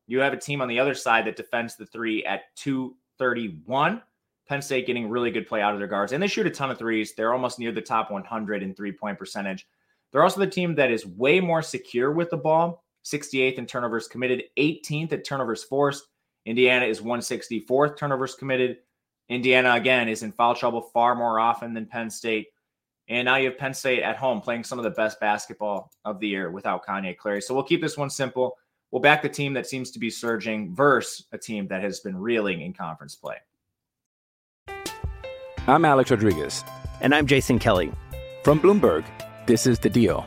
You 0.06 0.18
have 0.20 0.32
a 0.32 0.38
team 0.38 0.60
on 0.60 0.68
the 0.68 0.80
other 0.80 0.94
side 0.94 1.26
that 1.26 1.36
defends 1.36 1.76
the 1.76 1.86
three 1.86 2.24
at 2.24 2.54
231. 2.56 4.02
Penn 4.48 4.62
State 4.62 4.86
getting 4.86 5.08
really 5.08 5.30
good 5.30 5.46
play 5.46 5.62
out 5.62 5.72
of 5.72 5.78
their 5.78 5.86
guards, 5.86 6.12
and 6.12 6.20
they 6.20 6.26
shoot 6.26 6.46
a 6.46 6.50
ton 6.50 6.72
of 6.72 6.78
threes. 6.78 7.14
They're 7.14 7.32
almost 7.32 7.60
near 7.60 7.70
the 7.70 7.80
top 7.80 8.10
100 8.10 8.64
in 8.64 8.74
three 8.74 8.90
point 8.90 9.16
percentage. 9.16 9.68
They're 10.10 10.24
also 10.24 10.40
the 10.40 10.46
team 10.48 10.74
that 10.74 10.90
is 10.90 11.06
way 11.06 11.38
more 11.38 11.62
secure 11.62 12.10
with 12.10 12.30
the 12.30 12.36
ball, 12.36 12.82
68th 13.04 13.58
in 13.58 13.66
turnovers 13.66 14.08
committed, 14.08 14.42
18th 14.58 15.12
at 15.12 15.24
turnovers 15.24 15.62
forced. 15.62 16.08
Indiana 16.46 16.86
is 16.86 17.00
164th 17.00 17.96
turnovers 17.96 18.34
committed. 18.34 18.78
Indiana, 19.28 19.74
again, 19.74 20.08
is 20.08 20.24
in 20.24 20.32
foul 20.32 20.56
trouble 20.56 20.80
far 20.80 21.14
more 21.14 21.38
often 21.38 21.72
than 21.72 21.86
Penn 21.86 22.10
State. 22.10 22.48
And 23.11 23.25
now 23.25 23.35
you 23.37 23.49
have 23.49 23.59
Penn 23.59 23.75
State 23.75 24.05
at 24.05 24.17
home 24.17 24.40
playing 24.40 24.62
some 24.62 24.79
of 24.79 24.85
the 24.85 24.90
best 24.90 25.19
basketball 25.19 25.90
of 26.05 26.21
the 26.21 26.29
year 26.29 26.52
without 26.52 26.87
Kanye 26.87 27.17
Clary. 27.17 27.43
So 27.43 27.52
we'll 27.52 27.64
keep 27.64 27.83
this 27.83 27.97
one 27.97 28.09
simple. 28.09 28.57
We'll 28.93 29.02
back 29.02 29.21
the 29.21 29.29
team 29.29 29.52
that 29.55 29.67
seems 29.67 29.90
to 29.90 29.99
be 29.99 30.11
surging 30.11 30.73
versus 30.76 31.26
a 31.33 31.38
team 31.38 31.67
that 31.69 31.83
has 31.83 31.99
been 31.99 32.17
reeling 32.17 32.61
in 32.61 32.73
conference 32.73 33.17
play. 33.17 33.35
I'm 35.67 35.85
Alex 35.85 36.12
Rodriguez. 36.12 36.64
And 37.00 37.12
I'm 37.12 37.26
Jason 37.26 37.59
Kelly. 37.59 37.93
From 38.45 38.61
Bloomberg, 38.61 39.05
this 39.47 39.67
is 39.67 39.81
The 39.81 39.90
Deal. 39.90 40.25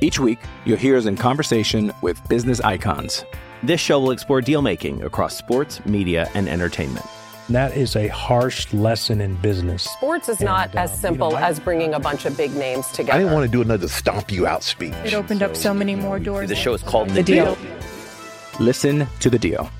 Each 0.00 0.18
week, 0.18 0.40
you'll 0.64 0.76
hear 0.76 0.96
us 0.96 1.06
in 1.06 1.16
conversation 1.16 1.92
with 2.02 2.20
business 2.28 2.60
icons. 2.60 3.24
This 3.62 3.80
show 3.80 4.00
will 4.00 4.10
explore 4.10 4.40
deal 4.40 4.62
making 4.62 5.04
across 5.04 5.36
sports, 5.36 5.84
media, 5.86 6.28
and 6.34 6.48
entertainment. 6.48 7.06
That 7.50 7.74
is 7.76 7.96
a 7.96 8.08
harsh 8.08 8.72
lesson 8.74 9.22
in 9.22 9.34
business. 9.36 9.84
Sports 9.84 10.28
is 10.28 10.40
not 10.40 10.68
And, 10.70 10.78
uh, 10.78 10.82
as 10.82 10.90
you 10.90 10.96
know, 10.96 11.00
simple 11.00 11.36
I- 11.36 11.48
as 11.48 11.58
bringing 11.58 11.94
a 11.94 11.98
bunch 12.00 12.26
of 12.26 12.36
big 12.36 12.54
names 12.54 12.86
together. 12.88 13.14
I 13.14 13.18
didn't 13.18 13.32
want 13.32 13.46
to 13.46 13.50
do 13.50 13.62
another 13.62 13.88
stomp 13.88 14.30
you 14.30 14.46
out 14.46 14.62
speech. 14.62 14.92
It 15.04 15.14
opened 15.14 15.42
up 15.42 15.56
so 15.56 15.72
many 15.72 15.94
more 15.94 16.18
doors. 16.18 16.48
The 16.50 16.54
show 16.54 16.74
is 16.74 16.82
called 16.82 17.08
The, 17.08 17.14
The 17.14 17.22
deal. 17.22 17.54
Deal. 17.54 17.70
Listen 18.60 19.06
to 19.20 19.30
The 19.30 19.38
Deal. 19.38 19.70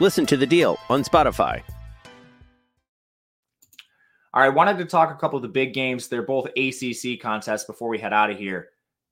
Listen 0.00 0.26
to 0.26 0.36
The 0.36 0.46
Deal 0.46 0.76
on 0.88 1.04
Spotify. 1.04 1.62
All 4.34 4.42
right, 4.42 4.48
wanted 4.52 4.78
to 4.78 4.84
talk 4.84 5.10
a 5.12 5.14
couple 5.14 5.36
of 5.36 5.42
the 5.42 5.48
big 5.48 5.72
games. 5.72 6.08
They're 6.08 6.22
both 6.22 6.48
ACC 6.56 7.16
contests 7.20 7.64
before 7.64 7.88
we 7.88 7.98
head 7.98 8.12
out 8.12 8.30
of 8.30 8.38
here. 8.38 8.68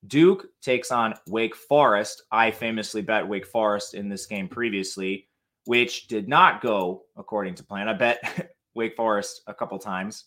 Duke 0.07 0.47
takes 0.61 0.91
on 0.91 1.15
Wake 1.29 1.55
Forest. 1.57 2.25
I 2.31 2.51
famously 2.51 3.01
bet 3.01 3.27
Wake 3.27 3.47
Forest 3.47 3.95
in 3.95 4.11
this 4.11 4.27
game 4.27 4.49
previously, 4.49 5.29
which 5.65 6.09
did 6.09 6.29
not 6.29 6.61
go 6.61 7.03
according 7.17 7.55
to 7.57 7.65
plan. 7.65 7.89
I 7.89 7.95
bet 7.95 8.55
Wake 8.75 8.97
Forest 8.97 9.43
a 9.47 9.55
couple 9.55 9.79
times, 9.79 10.25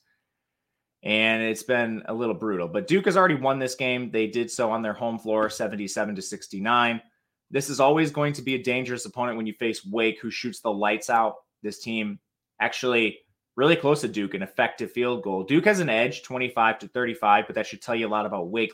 and 1.03 1.43
it's 1.43 1.63
been 1.63 2.03
a 2.05 2.13
little 2.13 2.35
brutal. 2.35 2.67
But 2.67 2.87
Duke 2.87 3.05
has 3.05 3.17
already 3.17 3.35
won 3.35 3.59
this 3.59 3.75
game. 3.75 4.11
They 4.11 4.27
did 4.27 4.49
so 4.49 4.71
on 4.71 4.81
their 4.81 4.93
home 4.93 5.19
floor, 5.19 5.49
77 5.49 6.15
to 6.15 6.21
69. 6.21 7.01
This 7.49 7.69
is 7.69 7.79
always 7.79 8.11
going 8.11 8.33
to 8.33 8.41
be 8.41 8.55
a 8.55 8.63
dangerous 8.63 9.05
opponent 9.05 9.37
when 9.37 9.47
you 9.47 9.53
face 9.53 9.85
Wake, 9.85 10.19
who 10.19 10.31
shoots 10.31 10.59
the 10.59 10.71
lights 10.71 11.09
out. 11.09 11.35
This 11.63 11.79
team 11.79 12.19
actually 12.59 13.19
really 13.55 13.75
close 13.75 14.01
to 14.01 14.07
Duke, 14.07 14.33
an 14.33 14.43
effective 14.43 14.91
field 14.91 15.23
goal. 15.23 15.43
Duke 15.43 15.65
has 15.65 15.79
an 15.79 15.89
edge, 15.89 16.23
25 16.23 16.79
to 16.79 16.87
35, 16.87 17.45
but 17.47 17.55
that 17.55 17.65
should 17.65 17.81
tell 17.81 17.95
you 17.95 18.07
a 18.07 18.09
lot 18.09 18.25
about 18.25 18.49
Wake. 18.49 18.73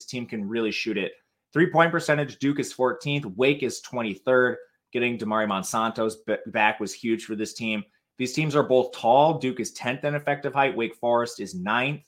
This 0.00 0.08
team 0.08 0.26
can 0.26 0.48
really 0.48 0.70
shoot 0.70 0.96
it. 0.96 1.12
Three 1.52 1.70
point 1.70 1.92
percentage, 1.92 2.38
Duke 2.38 2.58
is 2.58 2.72
14th, 2.72 3.36
Wake 3.36 3.62
is 3.62 3.82
23rd. 3.82 4.56
Getting 4.92 5.18
Damari 5.18 5.46
Monsantos 5.46 6.14
back 6.46 6.80
was 6.80 6.92
huge 6.92 7.24
for 7.24 7.34
this 7.34 7.54
team. 7.54 7.82
These 8.18 8.34
teams 8.34 8.54
are 8.54 8.62
both 8.62 8.92
tall. 8.92 9.38
Duke 9.38 9.60
is 9.60 9.74
10th 9.74 10.04
in 10.04 10.14
effective 10.14 10.52
height, 10.52 10.76
Wake 10.76 10.94
Forest 10.96 11.40
is 11.40 11.56
9th. 11.56 12.04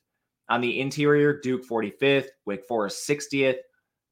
On 0.50 0.60
the 0.60 0.80
interior, 0.80 1.40
Duke 1.40 1.66
45th, 1.66 2.26
Wake 2.44 2.66
Forest 2.66 3.08
60th. 3.08 3.56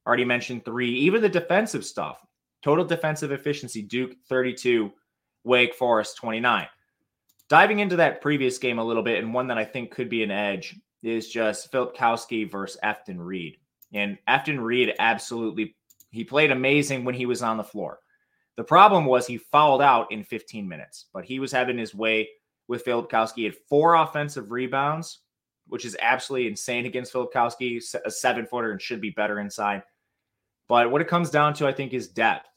Already 0.06 0.24
mentioned 0.24 0.64
three. 0.64 0.90
Even 0.90 1.20
the 1.20 1.28
defensive 1.28 1.84
stuff, 1.84 2.18
total 2.62 2.84
defensive 2.84 3.30
efficiency, 3.30 3.82
Duke 3.82 4.14
32, 4.28 4.90
Wake 5.44 5.74
Forest 5.74 6.16
29 6.16 6.66
diving 7.52 7.80
into 7.80 7.96
that 7.96 8.22
previous 8.22 8.56
game 8.56 8.78
a 8.78 8.84
little 8.84 9.02
bit, 9.02 9.22
and 9.22 9.34
one 9.34 9.46
that 9.46 9.58
I 9.58 9.64
think 9.66 9.90
could 9.90 10.08
be 10.08 10.22
an 10.22 10.30
edge 10.30 10.74
is 11.02 11.28
just 11.28 11.70
Filipowski 11.70 12.50
versus 12.50 12.80
Efton 12.82 13.18
Reid. 13.18 13.58
And 13.92 14.16
Efton 14.26 14.58
Reid 14.64 14.94
absolutely 14.98 15.76
he 16.12 16.24
played 16.24 16.50
amazing 16.50 17.04
when 17.04 17.14
he 17.14 17.26
was 17.26 17.42
on 17.42 17.58
the 17.58 17.62
floor. 17.62 17.98
The 18.56 18.64
problem 18.64 19.06
was 19.06 19.26
he 19.26 19.38
fouled 19.38 19.82
out 19.82 20.12
in 20.12 20.24
15 20.24 20.68
minutes, 20.68 21.06
but 21.12 21.24
he 21.24 21.38
was 21.38 21.52
having 21.52 21.78
his 21.78 21.94
way 21.94 22.28
with 22.68 22.84
Filipowski. 22.84 23.36
He 23.36 23.44
had 23.44 23.56
four 23.68 23.94
offensive 23.94 24.50
rebounds, 24.50 25.20
which 25.68 25.84
is 25.84 25.96
absolutely 26.00 26.48
insane 26.48 26.86
against 26.86 27.12
Filipowski, 27.12 27.80
a 28.04 28.10
seven 28.10 28.46
footer, 28.46 28.72
and 28.72 28.80
should 28.80 29.00
be 29.00 29.10
better 29.10 29.40
inside. 29.40 29.82
But 30.68 30.90
what 30.90 31.00
it 31.00 31.08
comes 31.08 31.30
down 31.30 31.54
to, 31.54 31.66
I 31.66 31.72
think, 31.72 31.92
is 31.92 32.08
depth. 32.08 32.48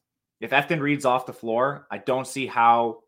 If 0.42 0.52
Efton 0.52 0.82
Reid's 0.82 1.06
off 1.06 1.26
the 1.26 1.34
floor, 1.34 1.88
I 1.90 1.98
don't 1.98 2.28
see 2.28 2.46
how 2.46 3.00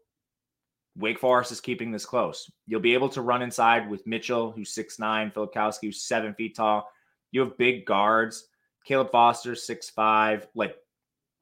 Wake 0.98 1.20
Forest 1.20 1.52
is 1.52 1.62
keeping 1.62 1.92
this 1.92 2.06
close. 2.06 2.50
You'll 2.66 2.80
be 2.80 2.94
able 2.94 3.10
to 3.10 3.22
run 3.22 3.42
inside 3.42 3.90
with 3.90 4.08
Mitchell, 4.08 4.52
who's 4.52 4.74
6'9, 4.74 5.34
Filipowski, 5.34 5.84
who's 5.84 6.02
seven 6.02 6.34
feet 6.34 6.56
tall. 6.56 6.90
You 7.32 7.42
have 7.42 7.58
big 7.58 7.86
guards. 7.86 8.48
Caleb 8.86 9.12
Foster, 9.12 9.52
6'5. 9.52 10.48
Like 10.56 10.78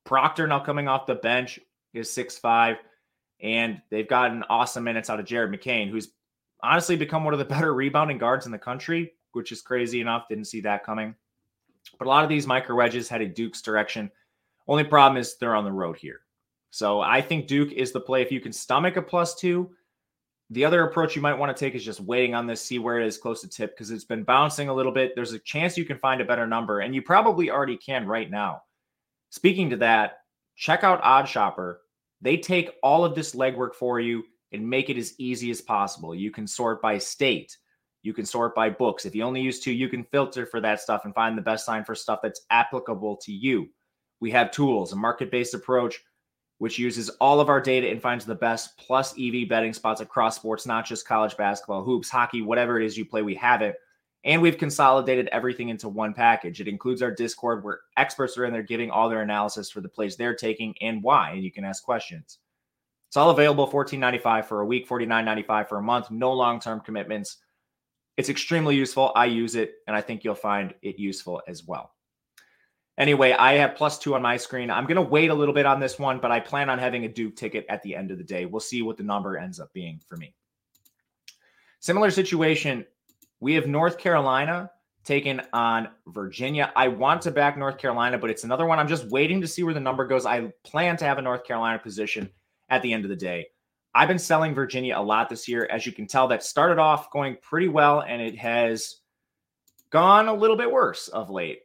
Proctor 0.05 0.47
now 0.47 0.59
coming 0.59 0.87
off 0.87 1.05
the 1.05 1.15
bench 1.15 1.59
is 1.93 2.09
6'5. 2.09 2.77
And 3.41 3.81
they've 3.89 4.07
gotten 4.07 4.43
awesome 4.49 4.83
minutes 4.83 5.09
out 5.09 5.19
of 5.19 5.25
Jared 5.25 5.51
McCain, 5.51 5.89
who's 5.89 6.09
honestly 6.63 6.95
become 6.95 7.23
one 7.23 7.33
of 7.33 7.39
the 7.39 7.45
better 7.55 7.73
rebounding 7.73 8.17
guards 8.17 8.45
in 8.45 8.51
the 8.51 8.57
country, 8.57 9.13
which 9.33 9.51
is 9.51 9.61
crazy 9.61 10.01
enough. 10.01 10.27
Didn't 10.29 10.45
see 10.45 10.61
that 10.61 10.85
coming. 10.85 11.15
But 11.99 12.07
a 12.07 12.09
lot 12.09 12.23
of 12.23 12.29
these 12.29 12.47
micro 12.47 12.75
wedges 12.75 13.09
headed 13.09 13.33
Duke's 13.33 13.61
direction. 13.61 14.09
Only 14.67 14.83
problem 14.83 15.17
is 15.17 15.37
they're 15.37 15.55
on 15.55 15.65
the 15.65 15.71
road 15.71 15.97
here. 15.97 16.21
So 16.71 16.99
I 16.99 17.21
think 17.21 17.47
Duke 17.47 17.71
is 17.71 17.91
the 17.91 18.01
play 18.01 18.21
if 18.21 18.31
you 18.31 18.41
can 18.41 18.51
stomach 18.51 18.97
a 18.97 19.01
plus 19.01 19.35
two. 19.35 19.71
The 20.49 20.65
other 20.65 20.83
approach 20.83 21.15
you 21.15 21.21
might 21.21 21.37
want 21.37 21.55
to 21.55 21.59
take 21.59 21.73
is 21.73 21.85
just 21.85 22.01
waiting 22.01 22.35
on 22.35 22.45
this, 22.45 22.61
see 22.61 22.79
where 22.79 22.99
it 22.99 23.07
is 23.07 23.17
close 23.17 23.41
to 23.41 23.47
tip 23.47 23.71
because 23.71 23.91
it's 23.91 24.03
been 24.03 24.23
bouncing 24.23 24.69
a 24.69 24.73
little 24.73 24.91
bit. 24.91 25.13
There's 25.15 25.33
a 25.33 25.39
chance 25.39 25.77
you 25.77 25.85
can 25.85 25.97
find 25.97 26.21
a 26.21 26.25
better 26.25 26.45
number, 26.45 26.81
and 26.81 26.93
you 26.93 27.01
probably 27.01 27.49
already 27.49 27.77
can 27.77 28.05
right 28.05 28.29
now. 28.29 28.61
Speaking 29.35 29.69
to 29.71 29.75
that, 29.77 30.19
check 30.55 30.85
out 30.85 31.03
OddsShopper. 31.03 31.75
They 32.21 32.37
take 32.37 32.71
all 32.81 33.03
of 33.03 33.15
this 33.15 33.35
legwork 33.35 33.75
for 33.75 33.99
you 33.99 34.23
and 34.53 34.69
make 34.69 34.89
it 34.89 34.97
as 34.97 35.13
easy 35.17 35.51
as 35.51 35.59
possible. 35.59 36.15
You 36.15 36.31
can 36.31 36.47
sort 36.47 36.81
by 36.81 36.97
state, 36.97 37.57
you 38.01 38.13
can 38.13 38.25
sort 38.25 38.55
by 38.55 38.69
books. 38.69 39.05
If 39.05 39.13
you 39.13 39.23
only 39.23 39.41
use 39.41 39.59
two, 39.59 39.73
you 39.73 39.89
can 39.89 40.05
filter 40.05 40.45
for 40.45 40.61
that 40.61 40.79
stuff 40.79 41.03
and 41.03 41.13
find 41.13 41.37
the 41.37 41.41
best 41.41 41.65
sign 41.65 41.83
for 41.83 41.95
stuff 41.95 42.19
that's 42.23 42.45
applicable 42.49 43.17
to 43.23 43.33
you. 43.33 43.67
We 44.21 44.31
have 44.31 44.51
tools, 44.51 44.93
a 44.93 44.95
market 44.95 45.29
based 45.31 45.53
approach 45.53 46.01
which 46.57 46.79
uses 46.79 47.09
all 47.19 47.41
of 47.41 47.49
our 47.49 47.59
data 47.59 47.89
and 47.89 48.01
finds 48.01 48.23
the 48.23 48.33
best 48.33 48.77
plus 48.77 49.13
EV 49.19 49.49
betting 49.49 49.73
spots 49.73 49.99
across 49.99 50.37
sports, 50.37 50.65
not 50.65 50.85
just 50.85 51.05
college 51.05 51.35
basketball, 51.35 51.83
hoops, 51.83 52.09
hockey, 52.09 52.41
whatever 52.41 52.79
it 52.79 52.85
is 52.85 52.97
you 52.97 53.03
play, 53.03 53.21
we 53.21 53.35
have 53.35 53.61
it. 53.61 53.75
And 54.25 54.41
we've 54.41 54.57
consolidated 54.57 55.29
everything 55.31 55.69
into 55.69 55.87
one 55.87 56.13
package. 56.13 56.59
It 56.59 56.67
includes 56.67 57.03
our 57.03 57.11
Discord 57.11 57.63
where 57.63 57.81
experts 57.95 58.37
are 58.37 58.45
in 58.45 58.51
there 58.51 58.63
giving 58.63 58.89
all 58.89 59.07
their 59.07 59.21
analysis 59.21 59.69
for 59.69 59.81
the 59.81 59.87
plays 59.87 60.17
they're 60.17 60.35
taking 60.35 60.73
and 60.81 61.01
why, 61.03 61.31
and 61.31 61.43
you 61.43 61.51
can 61.51 61.63
ask 61.63 61.83
questions. 61.83 62.39
It's 63.07 63.17
all 63.17 63.29
available 63.29 63.71
$14.95 63.71 64.45
for 64.45 64.61
a 64.61 64.65
week, 64.65 64.89
$49.95 64.89 65.69
for 65.69 65.77
a 65.77 65.83
month, 65.83 66.09
no 66.09 66.33
long 66.33 66.59
term 66.59 66.81
commitments. 66.81 67.37
It's 68.17 68.29
extremely 68.29 68.75
useful. 68.75 69.11
I 69.15 69.25
use 69.25 69.55
it, 69.55 69.75
and 69.87 69.95
I 69.95 70.01
think 70.01 70.23
you'll 70.23 70.35
find 70.35 70.73
it 70.81 70.97
useful 70.97 71.41
as 71.47 71.63
well. 71.63 71.91
Anyway, 72.97 73.33
I 73.33 73.53
have 73.53 73.75
plus 73.75 73.99
two 73.99 74.15
on 74.15 74.21
my 74.21 74.37
screen. 74.37 74.71
I'm 74.71 74.85
going 74.85 74.95
to 74.95 75.01
wait 75.01 75.29
a 75.29 75.33
little 75.33 75.53
bit 75.53 75.65
on 75.65 75.79
this 75.79 75.99
one, 75.99 76.19
but 76.19 76.31
I 76.31 76.39
plan 76.39 76.69
on 76.69 76.79
having 76.79 77.05
a 77.05 77.09
Duke 77.09 77.35
ticket 77.35 77.65
at 77.69 77.83
the 77.83 77.95
end 77.95 78.09
of 78.09 78.17
the 78.17 78.23
day. 78.23 78.45
We'll 78.45 78.61
see 78.61 78.81
what 78.81 78.97
the 78.97 79.03
number 79.03 79.37
ends 79.37 79.59
up 79.59 79.71
being 79.73 79.99
for 80.07 80.17
me. 80.17 80.33
Similar 81.81 82.09
situation. 82.09 82.85
We 83.39 83.53
have 83.53 83.67
North 83.67 83.97
Carolina 83.97 84.71
taking 85.03 85.39
on 85.53 85.89
Virginia. 86.07 86.71
I 86.75 86.87
want 86.87 87.21
to 87.23 87.31
back 87.31 87.57
North 87.57 87.77
Carolina, 87.77 88.17
but 88.17 88.29
it's 88.29 88.43
another 88.43 88.65
one. 88.65 88.79
I'm 88.79 88.87
just 88.87 89.07
waiting 89.09 89.39
to 89.41 89.47
see 89.47 89.63
where 89.63 89.73
the 89.73 89.79
number 89.79 90.05
goes. 90.05 90.25
I 90.25 90.51
plan 90.63 90.97
to 90.97 91.05
have 91.05 91.19
a 91.19 91.21
North 91.21 91.43
Carolina 91.43 91.79
position 91.79 92.29
at 92.69 92.81
the 92.81 92.91
end 92.91 93.05
of 93.05 93.09
the 93.09 93.15
day. 93.15 93.47
I've 93.93 94.07
been 94.07 94.19
selling 94.19 94.53
Virginia 94.53 94.97
a 94.97 95.01
lot 95.01 95.29
this 95.29 95.47
year. 95.47 95.67
As 95.71 95.85
you 95.85 95.91
can 95.91 96.07
tell, 96.07 96.27
that 96.27 96.43
started 96.43 96.79
off 96.79 97.11
going 97.11 97.37
pretty 97.41 97.67
well 97.67 98.01
and 98.01 98.21
it 98.21 98.37
has 98.37 98.97
gone 99.89 100.27
a 100.27 100.33
little 100.33 100.57
bit 100.57 100.71
worse 100.71 101.07
of 101.07 101.29
late. 101.29 101.59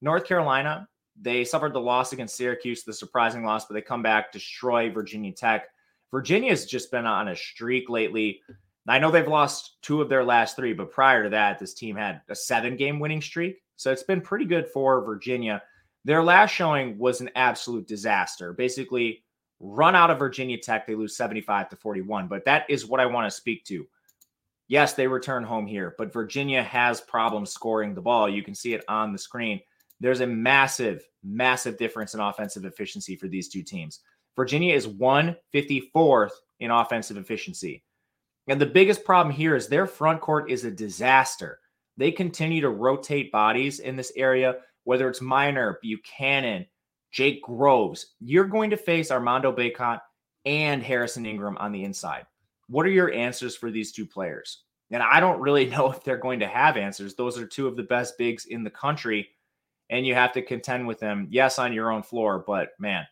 North 0.00 0.24
Carolina, 0.24 0.88
they 1.20 1.44
suffered 1.44 1.72
the 1.72 1.80
loss 1.80 2.12
against 2.12 2.36
Syracuse, 2.36 2.84
the 2.84 2.92
surprising 2.92 3.44
loss, 3.44 3.66
but 3.66 3.74
they 3.74 3.82
come 3.82 4.02
back, 4.02 4.32
destroy 4.32 4.90
Virginia 4.90 5.32
Tech. 5.32 5.66
Virginia's 6.10 6.64
just 6.64 6.90
been 6.90 7.06
on 7.06 7.28
a 7.28 7.36
streak 7.36 7.90
lately. 7.90 8.40
I 8.86 8.98
know 8.98 9.10
they've 9.10 9.26
lost 9.26 9.76
two 9.82 10.02
of 10.02 10.08
their 10.08 10.24
last 10.24 10.56
three, 10.56 10.74
but 10.74 10.90
prior 10.90 11.24
to 11.24 11.30
that, 11.30 11.58
this 11.58 11.74
team 11.74 11.96
had 11.96 12.20
a 12.28 12.34
seven 12.34 12.76
game 12.76 13.00
winning 13.00 13.22
streak. 13.22 13.62
So 13.76 13.90
it's 13.90 14.02
been 14.02 14.20
pretty 14.20 14.44
good 14.44 14.68
for 14.68 15.04
Virginia. 15.04 15.62
Their 16.04 16.22
last 16.22 16.50
showing 16.50 16.98
was 16.98 17.20
an 17.20 17.30
absolute 17.34 17.88
disaster. 17.88 18.52
Basically, 18.52 19.24
run 19.58 19.94
out 19.96 20.10
of 20.10 20.18
Virginia 20.18 20.58
Tech, 20.58 20.86
they 20.86 20.94
lose 20.94 21.16
75 21.16 21.70
to 21.70 21.76
41. 21.76 22.28
But 22.28 22.44
that 22.44 22.68
is 22.68 22.86
what 22.86 23.00
I 23.00 23.06
want 23.06 23.26
to 23.26 23.36
speak 23.36 23.64
to. 23.64 23.86
Yes, 24.68 24.94
they 24.94 25.06
return 25.06 25.44
home 25.44 25.66
here, 25.66 25.94
but 25.98 26.12
Virginia 26.12 26.62
has 26.62 27.00
problems 27.00 27.52
scoring 27.52 27.94
the 27.94 28.00
ball. 28.00 28.28
You 28.28 28.42
can 28.42 28.54
see 28.54 28.74
it 28.74 28.84
on 28.88 29.12
the 29.12 29.18
screen. 29.18 29.60
There's 30.00 30.20
a 30.20 30.26
massive, 30.26 31.06
massive 31.22 31.76
difference 31.76 32.14
in 32.14 32.20
offensive 32.20 32.64
efficiency 32.64 33.16
for 33.16 33.28
these 33.28 33.48
two 33.48 33.62
teams. 33.62 34.00
Virginia 34.36 34.74
is 34.74 34.88
154th 34.88 36.30
in 36.60 36.70
offensive 36.70 37.16
efficiency. 37.16 37.84
And 38.48 38.60
the 38.60 38.66
biggest 38.66 39.04
problem 39.04 39.34
here 39.34 39.56
is 39.56 39.68
their 39.68 39.86
front 39.86 40.20
court 40.20 40.50
is 40.50 40.64
a 40.64 40.70
disaster. 40.70 41.60
They 41.96 42.10
continue 42.10 42.60
to 42.60 42.70
rotate 42.70 43.32
bodies 43.32 43.80
in 43.80 43.96
this 43.96 44.12
area, 44.16 44.56
whether 44.84 45.08
it's 45.08 45.20
Minor, 45.20 45.78
Buchanan, 45.82 46.66
Jake 47.10 47.42
Groves. 47.42 48.14
You're 48.20 48.44
going 48.44 48.70
to 48.70 48.76
face 48.76 49.10
Armando 49.10 49.52
Bacot 49.52 50.00
and 50.44 50.82
Harrison 50.82 51.24
Ingram 51.24 51.56
on 51.58 51.72
the 51.72 51.84
inside. 51.84 52.26
What 52.68 52.86
are 52.86 52.90
your 52.90 53.12
answers 53.12 53.56
for 53.56 53.70
these 53.70 53.92
two 53.92 54.06
players? 54.06 54.64
And 54.90 55.02
I 55.02 55.20
don't 55.20 55.40
really 55.40 55.66
know 55.70 55.90
if 55.90 56.04
they're 56.04 56.16
going 56.16 56.40
to 56.40 56.48
have 56.48 56.76
answers. 56.76 57.14
Those 57.14 57.38
are 57.38 57.46
two 57.46 57.66
of 57.66 57.76
the 57.76 57.82
best 57.82 58.18
bigs 58.18 58.46
in 58.46 58.64
the 58.64 58.70
country, 58.70 59.28
and 59.90 60.06
you 60.06 60.14
have 60.14 60.32
to 60.32 60.42
contend 60.42 60.86
with 60.86 60.98
them, 60.98 61.28
yes, 61.30 61.58
on 61.58 61.72
your 61.72 61.90
own 61.90 62.02
floor, 62.02 62.42
but 62.46 62.70
man, 62.78 63.06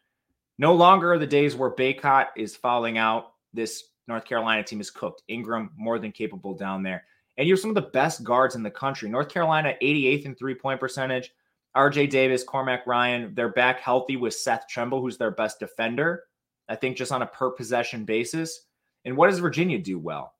no 0.58 0.74
longer 0.74 1.12
are 1.12 1.18
the 1.18 1.26
days 1.26 1.54
where 1.54 1.70
Bacot 1.70 2.28
is 2.36 2.56
falling 2.56 2.98
out. 2.98 3.32
This 3.54 3.84
North 4.12 4.24
Carolina 4.24 4.62
team 4.62 4.80
is 4.80 4.90
cooked. 4.90 5.22
Ingram 5.28 5.70
more 5.76 5.98
than 5.98 6.12
capable 6.12 6.54
down 6.54 6.82
there. 6.82 7.04
And 7.38 7.48
you 7.48 7.54
have 7.54 7.60
some 7.60 7.70
of 7.70 7.74
the 7.74 7.90
best 7.90 8.22
guards 8.22 8.54
in 8.54 8.62
the 8.62 8.70
country. 8.70 9.08
North 9.08 9.28
Carolina, 9.28 9.74
88th 9.82 10.24
in 10.26 10.34
three 10.34 10.54
point 10.54 10.78
percentage. 10.78 11.32
RJ 11.74 12.10
Davis, 12.10 12.44
Cormac 12.44 12.86
Ryan, 12.86 13.34
they're 13.34 13.48
back 13.48 13.80
healthy 13.80 14.16
with 14.16 14.34
Seth 14.34 14.66
Trimble, 14.68 15.00
who's 15.00 15.16
their 15.16 15.30
best 15.30 15.58
defender. 15.58 16.24
I 16.68 16.76
think 16.76 16.98
just 16.98 17.12
on 17.12 17.22
a 17.22 17.26
per 17.26 17.50
possession 17.50 18.04
basis. 18.04 18.66
And 19.06 19.16
what 19.16 19.30
does 19.30 19.38
Virginia 19.38 19.78
do 19.78 19.98
well? 19.98 20.34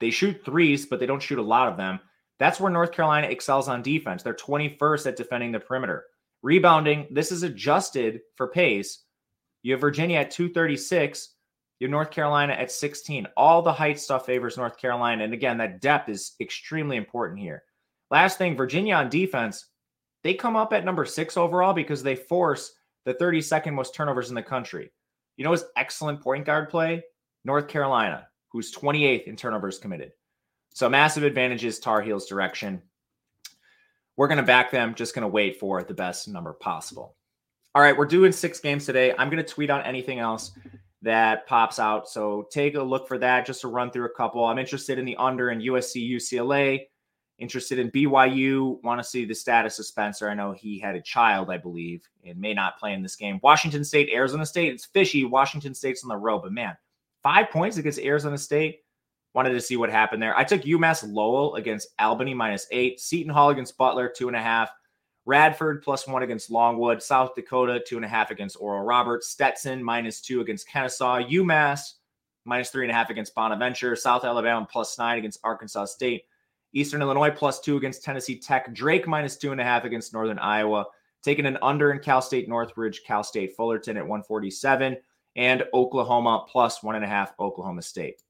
They 0.00 0.10
shoot 0.10 0.42
threes, 0.44 0.86
but 0.86 0.98
they 0.98 1.06
don't 1.06 1.22
shoot 1.22 1.38
a 1.38 1.42
lot 1.42 1.68
of 1.68 1.76
them. 1.76 2.00
That's 2.38 2.58
where 2.58 2.72
North 2.72 2.92
Carolina 2.92 3.26
excels 3.26 3.68
on 3.68 3.82
defense. 3.82 4.22
They're 4.22 4.32
21st 4.32 5.06
at 5.06 5.16
defending 5.16 5.52
the 5.52 5.60
perimeter. 5.60 6.06
Rebounding, 6.42 7.06
this 7.10 7.30
is 7.30 7.42
adjusted 7.42 8.20
for 8.36 8.48
pace. 8.48 9.04
You 9.62 9.72
have 9.72 9.82
Virginia 9.82 10.18
at 10.18 10.30
236. 10.30 11.34
You 11.80 11.86
have 11.86 11.90
North 11.90 12.10
Carolina 12.10 12.52
at 12.52 12.70
16. 12.70 13.26
All 13.38 13.62
the 13.62 13.72
height 13.72 13.98
stuff 13.98 14.26
favors 14.26 14.58
North 14.58 14.76
Carolina. 14.76 15.24
And 15.24 15.32
again, 15.32 15.56
that 15.58 15.80
depth 15.80 16.10
is 16.10 16.34
extremely 16.38 16.98
important 16.98 17.40
here. 17.40 17.62
Last 18.10 18.36
thing, 18.36 18.54
Virginia 18.54 18.94
on 18.96 19.08
defense, 19.08 19.66
they 20.22 20.34
come 20.34 20.56
up 20.56 20.74
at 20.74 20.84
number 20.84 21.06
six 21.06 21.38
overall 21.38 21.72
because 21.72 22.02
they 22.02 22.16
force 22.16 22.74
the 23.06 23.14
32nd 23.14 23.72
most 23.72 23.94
turnovers 23.94 24.28
in 24.28 24.34
the 24.34 24.42
country. 24.42 24.92
You 25.38 25.44
know, 25.44 25.52
his 25.52 25.64
excellent 25.74 26.20
point 26.20 26.44
guard 26.44 26.68
play? 26.68 27.02
North 27.46 27.66
Carolina, 27.66 28.28
who's 28.48 28.74
28th 28.74 29.24
in 29.24 29.36
turnovers 29.36 29.78
committed. 29.78 30.12
So 30.74 30.86
massive 30.90 31.22
advantages, 31.22 31.78
Tar 31.78 32.02
Heels 32.02 32.26
direction. 32.26 32.82
We're 34.18 34.28
going 34.28 34.36
to 34.36 34.44
back 34.44 34.70
them, 34.70 34.94
just 34.94 35.14
going 35.14 35.22
to 35.22 35.28
wait 35.28 35.58
for 35.58 35.82
the 35.82 35.94
best 35.94 36.28
number 36.28 36.52
possible. 36.52 37.16
All 37.74 37.80
right, 37.80 37.96
we're 37.96 38.04
doing 38.04 38.32
six 38.32 38.60
games 38.60 38.84
today. 38.84 39.14
I'm 39.16 39.30
going 39.30 39.42
to 39.42 39.50
tweet 39.50 39.70
on 39.70 39.82
anything 39.82 40.18
else 40.18 40.52
that 41.02 41.46
pops 41.46 41.78
out. 41.78 42.08
So 42.08 42.46
take 42.50 42.74
a 42.74 42.82
look 42.82 43.08
for 43.08 43.18
that 43.18 43.46
just 43.46 43.62
to 43.62 43.68
run 43.68 43.90
through 43.90 44.06
a 44.06 44.14
couple. 44.14 44.44
I'm 44.44 44.58
interested 44.58 44.98
in 44.98 45.04
the 45.04 45.16
under 45.16 45.50
in 45.50 45.60
USC 45.60 46.10
UCLA, 46.10 46.86
interested 47.38 47.78
in 47.78 47.90
BYU, 47.90 48.82
want 48.82 49.00
to 49.00 49.08
see 49.08 49.24
the 49.24 49.34
status 49.34 49.78
of 49.78 49.86
Spencer. 49.86 50.28
I 50.28 50.34
know 50.34 50.52
he 50.52 50.78
had 50.78 50.94
a 50.94 51.00
child, 51.00 51.50
I 51.50 51.56
believe, 51.56 52.06
and 52.24 52.38
may 52.38 52.52
not 52.52 52.78
play 52.78 52.92
in 52.92 53.02
this 53.02 53.16
game. 53.16 53.40
Washington 53.42 53.82
State, 53.82 54.10
Arizona 54.12 54.44
State, 54.44 54.74
it's 54.74 54.84
fishy. 54.84 55.24
Washington 55.24 55.74
State's 55.74 56.04
on 56.04 56.08
the 56.08 56.16
road, 56.16 56.42
but 56.42 56.52
man, 56.52 56.76
five 57.22 57.50
points 57.50 57.78
against 57.78 57.98
Arizona 57.98 58.36
State. 58.38 58.80
Wanted 59.32 59.50
to 59.50 59.60
see 59.60 59.76
what 59.76 59.90
happened 59.90 60.20
there. 60.20 60.36
I 60.36 60.42
took 60.42 60.62
UMass 60.62 61.04
Lowell 61.08 61.54
against 61.54 61.88
Albany 62.00 62.34
minus 62.34 62.66
eight, 62.72 63.00
Seton 63.00 63.32
Hall 63.32 63.50
against 63.50 63.78
Butler, 63.78 64.12
two 64.14 64.26
and 64.26 64.36
a 64.36 64.42
half. 64.42 64.70
Radford 65.26 65.82
plus 65.82 66.06
one 66.06 66.22
against 66.22 66.50
Longwood, 66.50 67.02
South 67.02 67.34
Dakota 67.34 67.80
two 67.86 67.96
and 67.96 68.04
a 68.04 68.08
half 68.08 68.30
against 68.30 68.56
Oral 68.60 68.84
Roberts, 68.84 69.28
Stetson 69.28 69.82
minus 69.82 70.20
two 70.20 70.40
against 70.40 70.68
Kennesaw, 70.68 71.20
UMass 71.20 71.94
minus 72.44 72.70
three 72.70 72.84
and 72.84 72.90
a 72.90 72.94
half 72.94 73.10
against 73.10 73.34
Bonaventure, 73.34 73.94
South 73.96 74.24
Alabama 74.24 74.66
plus 74.70 74.98
nine 74.98 75.18
against 75.18 75.40
Arkansas 75.44 75.86
State, 75.86 76.24
Eastern 76.72 77.02
Illinois 77.02 77.30
plus 77.30 77.60
two 77.60 77.76
against 77.76 78.02
Tennessee 78.02 78.38
Tech, 78.38 78.72
Drake 78.72 79.06
minus 79.06 79.36
two 79.36 79.52
and 79.52 79.60
a 79.60 79.64
half 79.64 79.84
against 79.84 80.12
Northern 80.12 80.38
Iowa, 80.38 80.86
taking 81.22 81.46
an 81.46 81.58
under 81.62 81.92
in 81.92 81.98
Cal 81.98 82.22
State 82.22 82.48
Northridge, 82.48 83.02
Cal 83.06 83.22
State 83.22 83.54
Fullerton 83.56 83.96
at 83.96 84.02
147, 84.02 84.96
and 85.36 85.64
Oklahoma 85.74 86.46
plus 86.50 86.82
one 86.82 86.96
and 86.96 87.04
a 87.04 87.08
half 87.08 87.32
Oklahoma 87.38 87.82
State. 87.82 88.22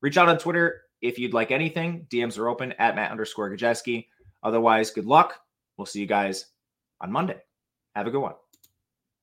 Reach 0.00 0.16
out 0.16 0.28
on 0.28 0.38
Twitter 0.38 0.82
if 1.02 1.18
you'd 1.18 1.34
like 1.34 1.50
anything. 1.50 2.06
DMs 2.10 2.38
are 2.38 2.48
open 2.48 2.72
at 2.78 2.94
Matt 2.94 3.10
underscore 3.10 3.50
Gajewski. 3.50 4.06
Otherwise, 4.42 4.90
good 4.90 5.06
luck. 5.06 5.40
We'll 5.80 5.86
see 5.86 6.00
you 6.00 6.06
guys 6.06 6.44
on 7.00 7.10
Monday. 7.10 7.38
Have 7.96 8.06
a 8.06 8.10
good 8.10 8.20
one. 8.20 8.34